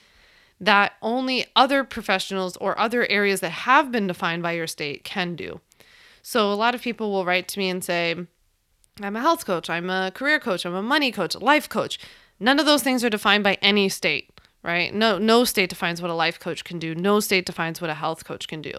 [0.61, 5.35] that only other professionals or other areas that have been defined by your state can
[5.35, 5.61] do.
[6.23, 8.15] So, a lot of people will write to me and say,
[9.01, 11.99] I'm a health coach, I'm a career coach, I'm a money coach, a life coach.
[12.41, 14.95] None of those things are defined by any state, right?
[14.95, 16.95] No no state defines what a life coach can do.
[16.95, 18.73] No state defines what a health coach can do.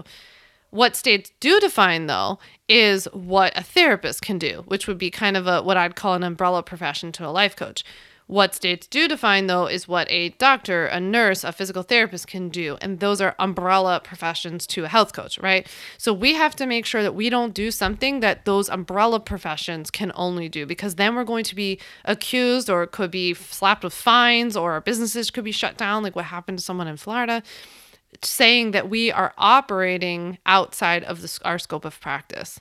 [0.72, 5.36] What states do define, though, is what a therapist can do, which would be kind
[5.36, 7.84] of a what I'd call an umbrella profession to a life coach.
[8.28, 12.50] What states do define, though, is what a doctor, a nurse, a physical therapist can
[12.50, 12.78] do.
[12.80, 15.68] And those are umbrella professions to a health coach, right?
[15.98, 19.90] So we have to make sure that we don't do something that those umbrella professions
[19.90, 23.96] can only do, because then we're going to be accused or could be slapped with
[23.96, 27.42] fines or our businesses could be shut down, like what happened to someone in Florida
[28.24, 32.60] saying that we are operating outside of the, our scope of practice.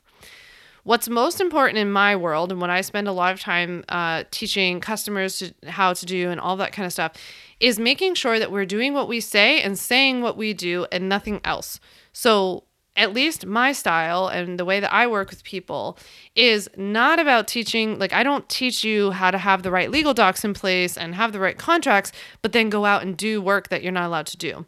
[0.85, 4.25] What's most important in my world, and what I spend a lot of time uh,
[4.31, 7.13] teaching customers to, how to do and all that kind of stuff,
[7.61, 11.09] is making sure that we're doing what we say and saying what we do and
[11.09, 11.79] nothing else.
[12.13, 12.65] So,
[12.97, 15.97] at least my style and the way that I work with people
[16.35, 20.15] is not about teaching, like, I don't teach you how to have the right legal
[20.15, 22.11] docs in place and have the right contracts,
[22.43, 24.67] but then go out and do work that you're not allowed to do.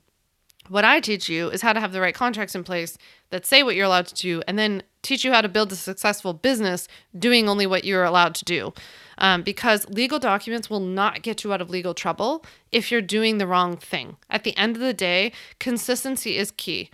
[0.71, 2.97] What I teach you is how to have the right contracts in place
[3.31, 5.77] that say what you're allowed to do, and then teach you how to build a
[5.77, 6.87] successful business
[7.19, 8.73] doing only what you're allowed to do.
[9.19, 13.39] Um, because legal documents will not get you out of legal trouble if you're doing
[13.39, 14.17] the wrong thing.
[14.31, 16.91] At the end of the day, consistency is key.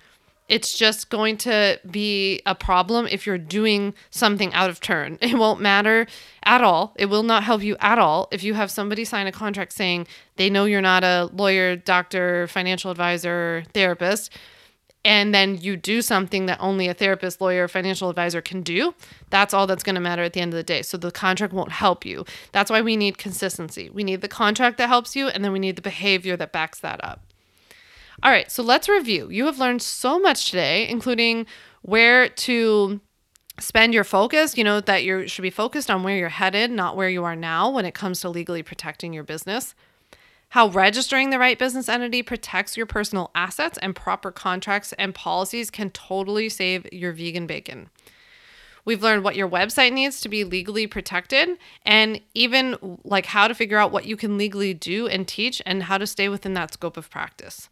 [0.49, 5.18] It's just going to be a problem if you're doing something out of turn.
[5.26, 6.07] It won't matter
[6.44, 6.94] at all.
[6.97, 10.07] It will not help you at all if you have somebody sign a contract saying
[10.36, 14.32] they know you're not a lawyer, doctor, financial advisor, therapist,
[15.07, 18.92] and then you do something that only a therapist, lawyer, financial advisor can do.
[19.30, 20.82] That's all that's going to matter at the end of the day.
[20.82, 22.24] So the contract won't help you.
[22.51, 23.88] That's why we need consistency.
[23.88, 26.80] We need the contract that helps you, and then we need the behavior that backs
[26.80, 27.26] that up.
[28.23, 29.29] All right, so let's review.
[29.31, 31.47] You have learned so much today, including
[31.83, 33.01] where to
[33.59, 36.97] spend your focus, you know, that you should be focused on where you're headed, not
[36.97, 39.75] where you are now when it comes to legally protecting your business.
[40.51, 45.71] How registering the right business entity protects your personal assets and proper contracts and policies
[45.71, 47.89] can totally save your vegan bacon.
[48.85, 53.55] We've learned what your website needs to be legally protected and even like how to
[53.55, 56.73] figure out what you can legally do and teach and how to stay within that
[56.73, 57.69] scope of practice.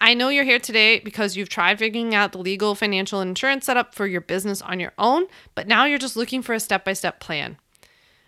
[0.00, 3.64] I know you're here today because you've tried figuring out the legal, financial, and insurance
[3.64, 5.24] setup for your business on your own,
[5.54, 7.56] but now you're just looking for a step by step plan.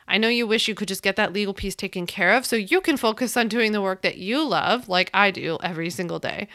[0.09, 2.57] I know you wish you could just get that legal piece taken care of so
[2.57, 6.19] you can focus on doing the work that you love, like I do every single
[6.19, 6.49] day.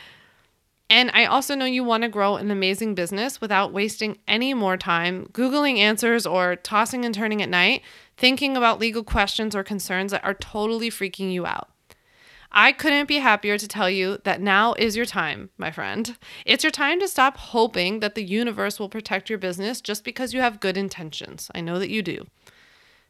[0.90, 4.78] And I also know you want to grow an amazing business without wasting any more
[4.78, 7.84] time Googling answers or tossing and turning at night,
[8.18, 11.70] thinking about legal questions or concerns that are totally freaking you out.
[12.56, 16.16] I couldn't be happier to tell you that now is your time, my friend.
[16.46, 20.34] It's your time to stop hoping that the universe will protect your business just because
[20.34, 21.50] you have good intentions.
[21.56, 22.28] I know that you do.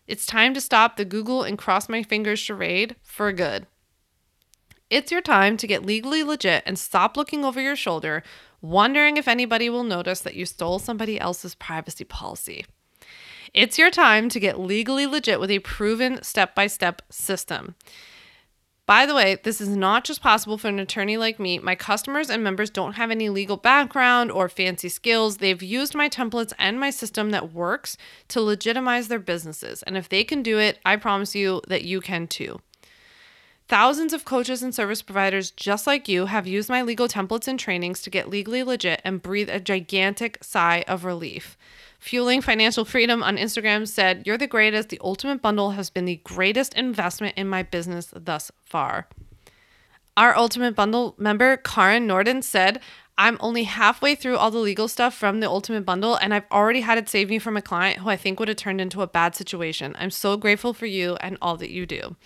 [0.07, 3.67] It's time to stop the Google and cross my fingers charade for good.
[4.89, 8.23] It's your time to get legally legit and stop looking over your shoulder,
[8.61, 12.65] wondering if anybody will notice that you stole somebody else's privacy policy.
[13.53, 17.75] It's your time to get legally legit with a proven step by step system.
[18.85, 21.57] By the way, this is not just possible for an attorney like me.
[21.57, 25.37] My customers and members don't have any legal background or fancy skills.
[25.37, 27.95] They've used my templates and my system that works
[28.27, 29.83] to legitimize their businesses.
[29.83, 32.59] And if they can do it, I promise you that you can too.
[33.69, 37.57] Thousands of coaches and service providers just like you have used my legal templates and
[37.57, 41.57] trainings to get legally legit and breathe a gigantic sigh of relief.
[42.03, 44.89] Fueling Financial Freedom on Instagram said, You're the greatest.
[44.89, 49.07] The Ultimate Bundle has been the greatest investment in my business thus far.
[50.17, 52.81] Our Ultimate Bundle member, Karen Norden, said,
[53.17, 56.81] I'm only halfway through all the legal stuff from the Ultimate Bundle, and I've already
[56.81, 59.07] had it save me from a client who I think would have turned into a
[59.07, 59.95] bad situation.
[59.97, 62.17] I'm so grateful for you and all that you do.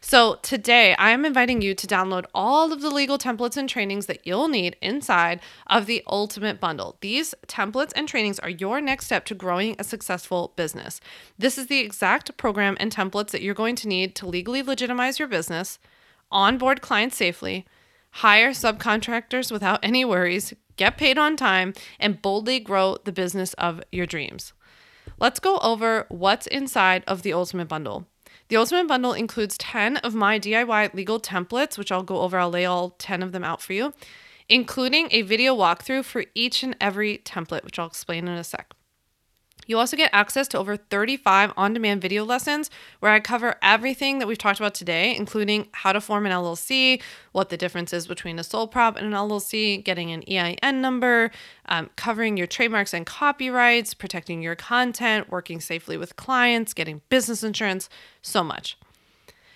[0.00, 4.06] So, today I am inviting you to download all of the legal templates and trainings
[4.06, 6.96] that you'll need inside of the Ultimate Bundle.
[7.00, 11.00] These templates and trainings are your next step to growing a successful business.
[11.38, 15.18] This is the exact program and templates that you're going to need to legally legitimize
[15.18, 15.78] your business,
[16.30, 17.64] onboard clients safely,
[18.10, 23.82] hire subcontractors without any worries, get paid on time, and boldly grow the business of
[23.90, 24.52] your dreams.
[25.18, 28.06] Let's go over what's inside of the Ultimate Bundle.
[28.48, 32.38] The Ultimate Bundle includes 10 of my DIY legal templates, which I'll go over.
[32.38, 33.92] I'll lay all 10 of them out for you,
[34.48, 38.75] including a video walkthrough for each and every template, which I'll explain in a sec.
[39.66, 44.20] You also get access to over 35 on demand video lessons where I cover everything
[44.20, 47.02] that we've talked about today, including how to form an LLC,
[47.32, 51.30] what the difference is between a sole prop and an LLC, getting an EIN number,
[51.66, 57.42] um, covering your trademarks and copyrights, protecting your content, working safely with clients, getting business
[57.42, 57.88] insurance,
[58.22, 58.78] so much.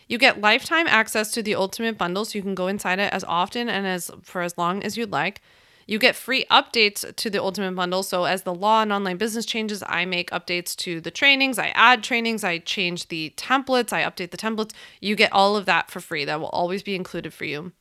[0.08, 3.22] You get lifetime access to the ultimate bundle so you can go inside it as
[3.22, 5.40] often and as for as long as you'd like.
[5.90, 8.04] You get free updates to the Ultimate Bundle.
[8.04, 11.72] So, as the law and online business changes, I make updates to the trainings, I
[11.74, 14.70] add trainings, I change the templates, I update the templates.
[15.00, 16.24] You get all of that for free.
[16.24, 17.72] That will always be included for you.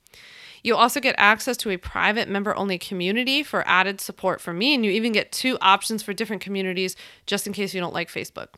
[0.64, 4.74] You also get access to a private member only community for added support from me,
[4.74, 6.96] and you even get two options for different communities
[7.28, 8.56] just in case you don't like Facebook.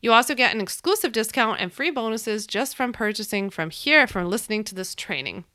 [0.00, 4.30] You also get an exclusive discount and free bonuses just from purchasing from here, from
[4.30, 5.46] listening to this training.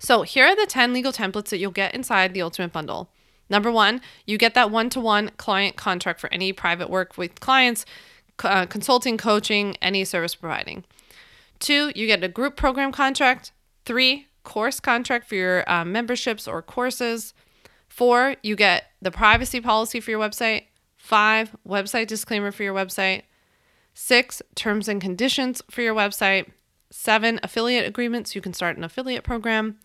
[0.00, 3.10] So, here are the 10 legal templates that you'll get inside the Ultimate Bundle.
[3.50, 7.38] Number one, you get that one to one client contract for any private work with
[7.40, 7.84] clients,
[8.42, 10.84] uh, consulting, coaching, any service providing.
[11.58, 13.52] Two, you get a group program contract.
[13.84, 17.34] Three, course contract for your um, memberships or courses.
[17.88, 20.64] Four, you get the privacy policy for your website.
[20.96, 23.22] Five, website disclaimer for your website.
[23.92, 26.46] Six, terms and conditions for your website.
[26.90, 28.34] Seven, affiliate agreements.
[28.34, 29.78] You can start an affiliate program.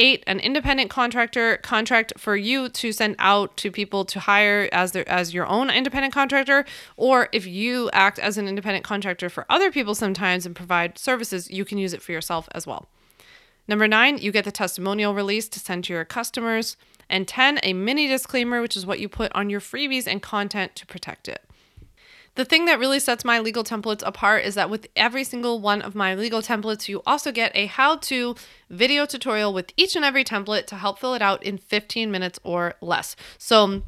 [0.00, 4.92] Eight, an independent contractor contract for you to send out to people to hire as
[4.92, 6.64] their as your own independent contractor,
[6.96, 11.50] or if you act as an independent contractor for other people sometimes and provide services,
[11.50, 12.86] you can use it for yourself as well.
[13.66, 16.76] Number nine, you get the testimonial release to send to your customers.
[17.10, 20.76] And 10, a mini disclaimer, which is what you put on your freebies and content
[20.76, 21.42] to protect it.
[22.38, 25.82] The thing that really sets my legal templates apart is that with every single one
[25.82, 28.36] of my legal templates, you also get a how to
[28.70, 32.38] video tutorial with each and every template to help fill it out in 15 minutes
[32.44, 33.16] or less.
[33.38, 33.82] So,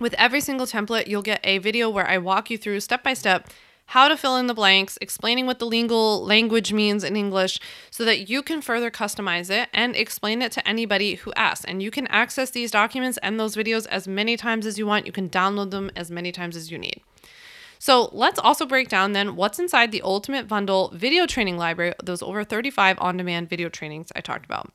[0.00, 3.14] with every single template, you'll get a video where I walk you through step by
[3.14, 3.48] step
[3.86, 7.60] how to fill in the blanks, explaining what the legal language means in English
[7.92, 11.64] so that you can further customize it and explain it to anybody who asks.
[11.66, 15.06] And you can access these documents and those videos as many times as you want.
[15.06, 17.00] You can download them as many times as you need.
[17.82, 22.22] So let's also break down then what's inside the Ultimate Bundle video training library, those
[22.22, 24.72] over 35 on demand video trainings I talked about.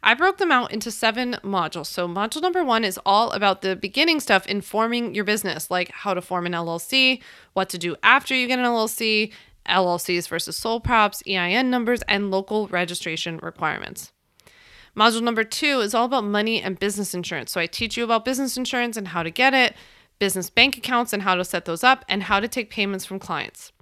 [0.00, 1.86] I broke them out into seven modules.
[1.86, 6.14] So, module number one is all about the beginning stuff informing your business, like how
[6.14, 7.20] to form an LLC,
[7.54, 9.32] what to do after you get an LLC,
[9.68, 14.12] LLCs versus sole props, EIN numbers, and local registration requirements.
[14.96, 17.50] Module number two is all about money and business insurance.
[17.50, 19.74] So, I teach you about business insurance and how to get it,
[20.18, 23.18] business bank accounts and how to set those up, and how to take payments from
[23.18, 23.72] clients.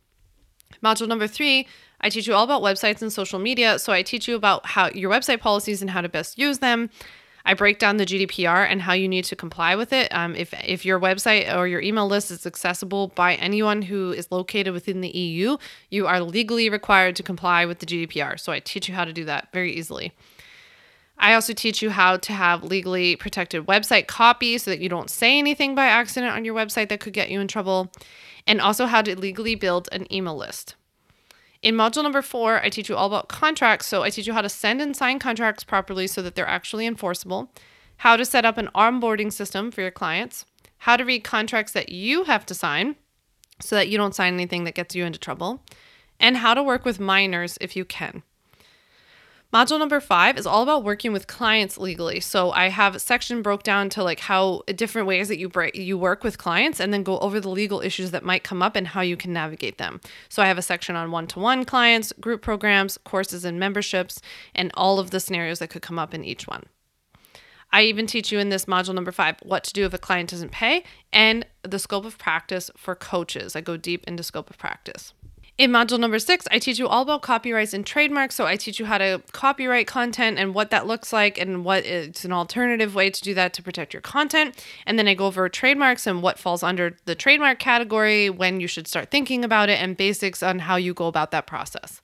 [0.82, 1.66] Module number three,
[2.00, 3.78] I teach you all about websites and social media.
[3.78, 6.90] So I teach you about how your website policies and how to best use them.
[7.46, 10.14] I break down the GDPR and how you need to comply with it.
[10.14, 14.32] Um, if, if your website or your email list is accessible by anyone who is
[14.32, 15.58] located within the EU,
[15.90, 18.40] you are legally required to comply with the GDPR.
[18.40, 20.12] So I teach you how to do that very easily.
[21.18, 25.08] I also teach you how to have legally protected website copy so that you don't
[25.08, 27.92] say anything by accident on your website that could get you in trouble,
[28.46, 30.74] and also how to legally build an email list.
[31.62, 33.86] In module number four, I teach you all about contracts.
[33.86, 36.86] So I teach you how to send and sign contracts properly so that they're actually
[36.86, 37.50] enforceable,
[37.98, 40.44] how to set up an onboarding system for your clients,
[40.78, 42.96] how to read contracts that you have to sign
[43.60, 45.62] so that you don't sign anything that gets you into trouble,
[46.20, 48.22] and how to work with minors if you can.
[49.54, 52.18] Module number five is all about working with clients legally.
[52.18, 55.76] So I have a section broke down to like how different ways that you break
[55.76, 58.74] you work with clients and then go over the legal issues that might come up
[58.74, 60.00] and how you can navigate them.
[60.28, 64.20] So I have a section on one-to-one clients, group programs, courses and memberships,
[64.56, 66.64] and all of the scenarios that could come up in each one.
[67.72, 70.30] I even teach you in this module number five what to do if a client
[70.30, 70.82] doesn't pay
[71.12, 73.54] and the scope of practice for coaches.
[73.54, 75.14] I go deep into scope of practice.
[75.56, 78.34] In module number six, I teach you all about copyrights and trademarks.
[78.34, 81.86] So I teach you how to copyright content and what that looks like and what
[81.86, 84.64] it's an alternative way to do that to protect your content.
[84.84, 88.66] And then I go over trademarks and what falls under the trademark category, when you
[88.66, 92.00] should start thinking about it, and basics on how you go about that process.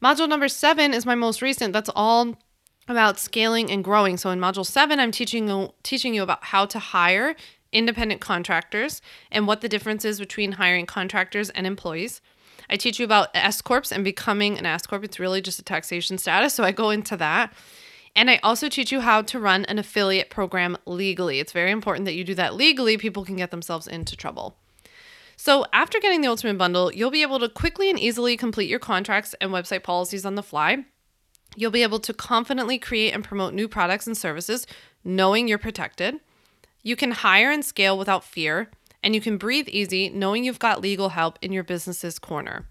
[0.00, 1.72] Module number seven is my most recent.
[1.72, 2.36] That's all
[2.86, 4.16] about scaling and growing.
[4.16, 7.34] So in module seven, I'm teaching you, teaching you about how to hire
[7.72, 9.00] independent contractors
[9.30, 12.20] and what the difference is between hiring contractors and employees.
[12.70, 15.04] I teach you about S corps and becoming an S corp.
[15.04, 17.52] It's really just a taxation status, so I go into that.
[18.14, 21.40] And I also teach you how to run an affiliate program legally.
[21.40, 22.98] It's very important that you do that legally.
[22.98, 24.56] People can get themselves into trouble.
[25.36, 28.78] So, after getting the Ultimate Bundle, you'll be able to quickly and easily complete your
[28.78, 30.84] contracts and website policies on the fly.
[31.56, 34.66] You'll be able to confidently create and promote new products and services,
[35.04, 36.20] knowing you're protected.
[36.82, 38.70] You can hire and scale without fear,
[39.02, 42.68] and you can breathe easy knowing you've got legal help in your business's corner.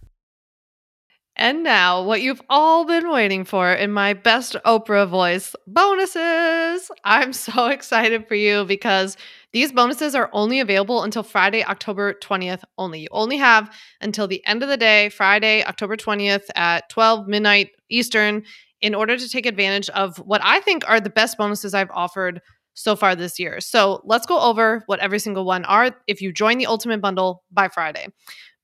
[1.38, 6.91] And now, what you've all been waiting for in my best Oprah voice bonuses.
[7.05, 9.16] I'm so excited for you because
[9.53, 13.01] these bonuses are only available until Friday, October 20th only.
[13.01, 17.70] You only have until the end of the day, Friday, October 20th at 12 midnight
[17.89, 18.43] Eastern,
[18.82, 22.41] in order to take advantage of what I think are the best bonuses I've offered
[22.74, 23.59] so far this year.
[23.59, 27.43] So let's go over what every single one are if you join the Ultimate Bundle
[27.51, 28.07] by Friday.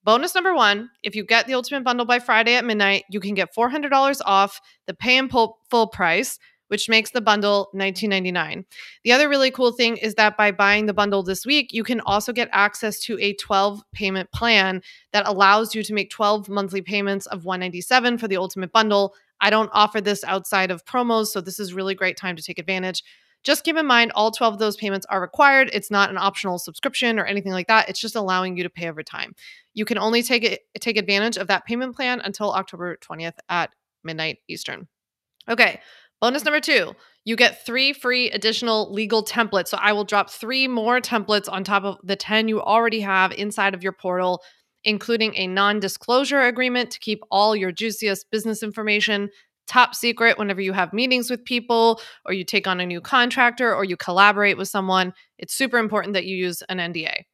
[0.03, 3.33] Bonus number one if you get the Ultimate Bundle by Friday at midnight, you can
[3.33, 6.39] get $400 off the pay and pull full price.
[6.69, 8.65] Which makes the bundle $19.99.
[9.05, 12.01] The other really cool thing is that by buying the bundle this week, you can
[12.01, 14.81] also get access to a 12 payment plan
[15.13, 19.15] that allows you to make 12 monthly payments of 197 for the Ultimate Bundle.
[19.39, 22.59] I don't offer this outside of promos, so this is really great time to take
[22.59, 23.01] advantage.
[23.43, 25.69] Just keep in mind, all 12 of those payments are required.
[25.73, 27.87] It's not an optional subscription or anything like that.
[27.87, 29.35] It's just allowing you to pay over time.
[29.73, 33.71] You can only take it, take advantage of that payment plan until October 20th at
[34.03, 34.87] midnight Eastern.
[35.49, 35.79] Okay,
[36.19, 36.93] bonus number two
[37.27, 39.67] you get three free additional legal templates.
[39.67, 43.33] So I will drop three more templates on top of the 10 you already have
[43.33, 44.41] inside of your portal,
[44.85, 49.29] including a non disclosure agreement to keep all your juiciest business information
[49.67, 53.73] top secret whenever you have meetings with people or you take on a new contractor
[53.73, 55.13] or you collaborate with someone.
[55.37, 57.25] It's super important that you use an NDA.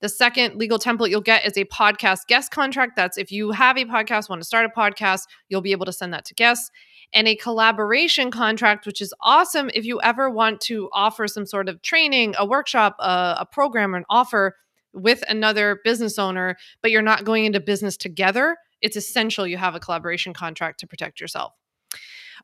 [0.00, 2.92] The second legal template you'll get is a podcast guest contract.
[2.96, 5.92] That's if you have a podcast, want to start a podcast, you'll be able to
[5.92, 6.70] send that to guests.
[7.14, 11.68] And a collaboration contract, which is awesome if you ever want to offer some sort
[11.68, 14.56] of training, a workshop, a, a program, or an offer
[14.92, 19.74] with another business owner, but you're not going into business together it's essential you have
[19.74, 21.52] a collaboration contract to protect yourself.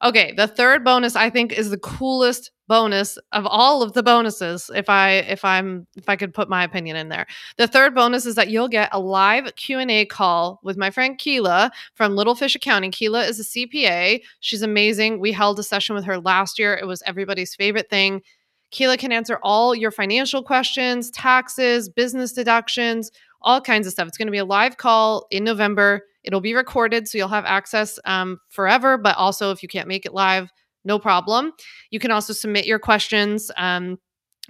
[0.02, 4.70] Okay, the third bonus I think is the coolest bonus of all of the bonuses
[4.74, 7.26] if I if I'm if I could put my opinion in there.
[7.58, 11.70] The third bonus is that you'll get a live Q&A call with my friend Keela
[11.94, 12.92] from Little Fish Accounting.
[12.92, 14.22] Keela is a CPA.
[14.38, 15.20] She's amazing.
[15.20, 16.74] We held a session with her last year.
[16.74, 18.22] It was everybody's favorite thing.
[18.70, 23.10] Keela can answer all your financial questions, taxes, business deductions,
[23.42, 24.06] all kinds of stuff.
[24.08, 26.04] It's going to be a live call in November.
[26.22, 28.98] It'll be recorded, so you'll have access um, forever.
[28.98, 30.50] But also, if you can't make it live,
[30.84, 31.52] no problem.
[31.90, 33.50] You can also submit your questions.
[33.56, 33.98] Um,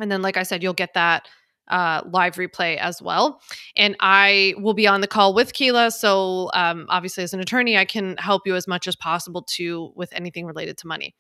[0.01, 1.29] and then, like I said, you'll get that
[1.69, 3.41] uh, live replay as well.
[3.77, 5.91] And I will be on the call with Keela.
[5.91, 9.93] So, um, obviously, as an attorney, I can help you as much as possible too
[9.95, 11.15] with anything related to money.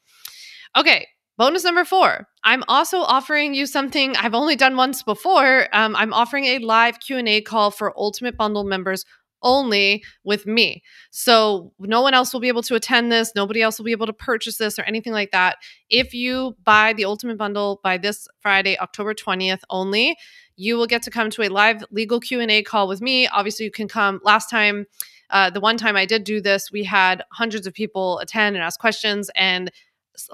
[0.76, 1.06] Okay,
[1.40, 5.68] Bonus number four, I'm also offering you something I've only done once before.
[5.72, 9.06] Um, I'm offering a live Q&A call for Ultimate Bundle members
[9.42, 10.82] only with me.
[11.10, 13.32] So no one else will be able to attend this.
[13.34, 15.56] Nobody else will be able to purchase this or anything like that.
[15.88, 20.16] If you buy the Ultimate Bundle by this Friday, October 20th only,
[20.56, 23.26] you will get to come to a live legal Q&A call with me.
[23.28, 24.86] Obviously, you can come last time
[25.30, 28.64] uh, the one time I did do this, we had hundreds of people attend and
[28.64, 29.70] ask questions and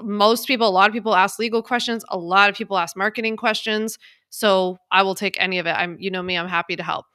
[0.01, 2.03] most people, a lot of people ask legal questions.
[2.09, 3.97] A lot of people ask marketing questions.
[4.29, 5.71] So I will take any of it.
[5.71, 7.05] I'm, you know me, I'm happy to help.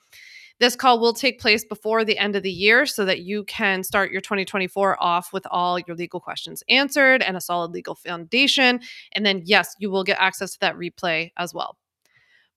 [0.63, 3.83] This call will take place before the end of the year so that you can
[3.83, 8.79] start your 2024 off with all your legal questions answered and a solid legal foundation.
[9.11, 11.79] And then, yes, you will get access to that replay as well.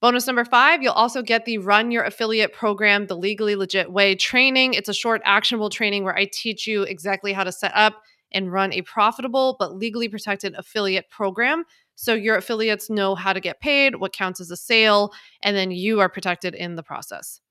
[0.01, 4.14] Bonus number five, you'll also get the Run Your Affiliate Program the Legally Legit Way
[4.14, 4.76] training.
[4.76, 8.51] It's a short, actionable training where I teach you exactly how to set up and
[8.53, 11.64] run a profitable but legally protected affiliate program.
[11.95, 15.72] So your affiliates know how to get paid, what counts as a sale, and then
[15.72, 17.41] you are protected in the process.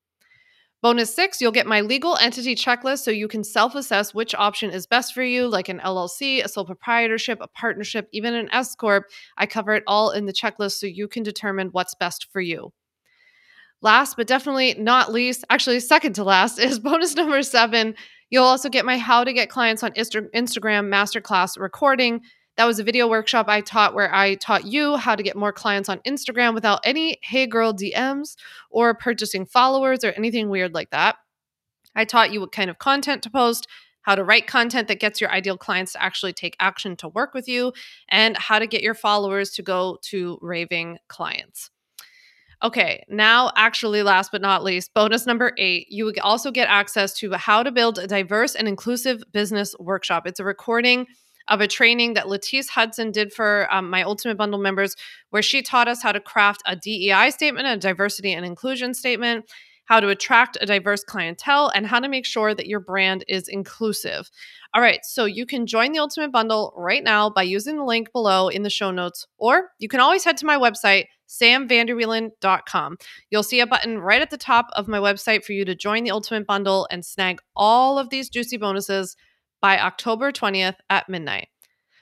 [0.85, 4.69] Bonus six, you'll get my legal entity checklist so you can self assess which option
[4.69, 8.75] is best for you, like an LLC, a sole proprietorship, a partnership, even an S
[8.75, 9.07] Corp.
[9.39, 12.75] I cover it all in the checklist so you can determine what's best for you.
[13.81, 17.95] Last but definitely not least, actually, second to last, is bonus number seven
[18.29, 22.21] You'll also get my How to Get Clients on Instagram Masterclass recording.
[22.57, 25.53] That was a video workshop I taught where I taught you how to get more
[25.53, 28.37] clients on Instagram without any hey girl DMs
[28.71, 31.17] or purchasing followers or anything weird like that.
[31.97, 33.67] I taught you what kind of content to post,
[34.03, 37.35] how to write content that gets your ideal clients to actually take action to work
[37.35, 37.73] with you,
[38.09, 41.71] and how to get your followers to go to raving clients.
[42.63, 47.13] Okay, now, actually, last but not least, bonus number eight, you would also get access
[47.15, 50.27] to how to build a diverse and inclusive business workshop.
[50.27, 51.07] It's a recording
[51.49, 54.97] of a training that Latisse Hudson did for um, my Ultimate Bundle members,
[55.31, 59.45] where she taught us how to craft a DEI statement, a diversity and inclusion statement,
[59.87, 63.49] how to attract a diverse clientele, and how to make sure that your brand is
[63.49, 64.31] inclusive.
[64.73, 68.11] All right, so you can join the Ultimate Bundle right now by using the link
[68.13, 72.97] below in the show notes, or you can always head to my website, samvanderwielen.com.
[73.31, 76.05] You'll see a button right at the top of my website for you to join
[76.05, 79.17] the Ultimate Bundle and snag all of these juicy bonuses
[79.65, 81.49] by October 20th at midnight.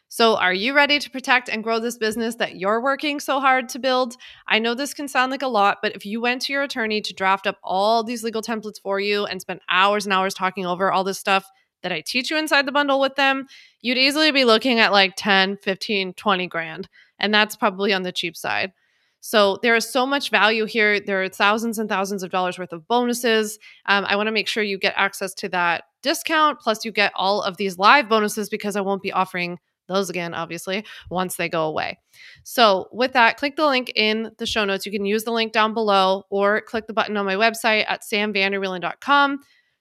[0.09, 3.69] So, are you ready to protect and grow this business that you're working so hard
[3.69, 4.17] to build?
[4.49, 7.01] I know this can sound like a lot, but if you went to your attorney
[7.01, 10.67] to draft up all these legal templates for you and spent hours and hours talking
[10.67, 11.49] over all this stuff
[11.85, 13.47] that I teach you inside the bundle with them,
[13.81, 16.89] you'd easily be looking at like 10, 15, 20 grand.
[17.21, 18.73] And that's probably on the cheap side.
[19.21, 20.99] So there is so much value here.
[20.99, 23.61] There are thousands and thousands of dollars worth of bonuses.
[23.87, 26.61] Um, I want to make sure you get access to that discount.
[26.61, 30.35] Plus, you get all of these live bonuses because I won't be offering those again,
[30.35, 31.99] obviously, once they go away.
[32.45, 34.87] So, with that, click the link in the show notes.
[34.87, 38.03] You can use the link down below or click the button on my website at
[38.03, 39.39] samvanderwielen.com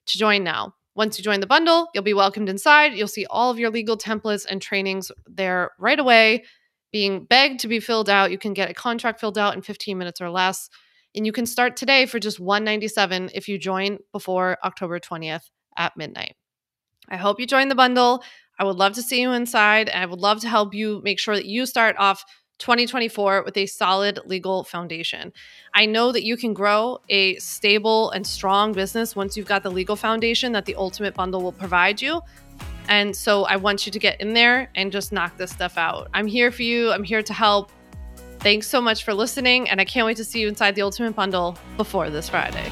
[0.08, 0.74] to join now.
[0.96, 2.94] Once you join the bundle, you'll be welcomed inside.
[2.94, 6.44] You'll see all of your legal templates and trainings there right away,
[6.92, 8.32] being begged to be filled out.
[8.32, 10.70] You can get a contract filled out in 15 minutes or less.
[11.16, 15.96] And you can start today for just 197 if you join before October 20th at
[15.98, 16.36] midnight.
[17.10, 18.24] I hope you join the bundle.
[18.60, 19.90] I would love to see you inside.
[19.90, 22.24] And I would love to help you make sure that you start off
[22.60, 25.34] 2024 with a solid legal foundation.
[25.74, 29.72] I know that you can grow a stable and strong business once you've got the
[29.72, 32.22] legal foundation that the Ultimate Bundle will provide you.
[32.88, 36.10] And so I want you to get in there and just knock this stuff out.
[36.14, 37.72] I'm here for you, I'm here to help.
[38.40, 41.16] Thanks so much for listening, and I can't wait to see you inside the Ultimate
[41.16, 42.72] Bundle before this Friday.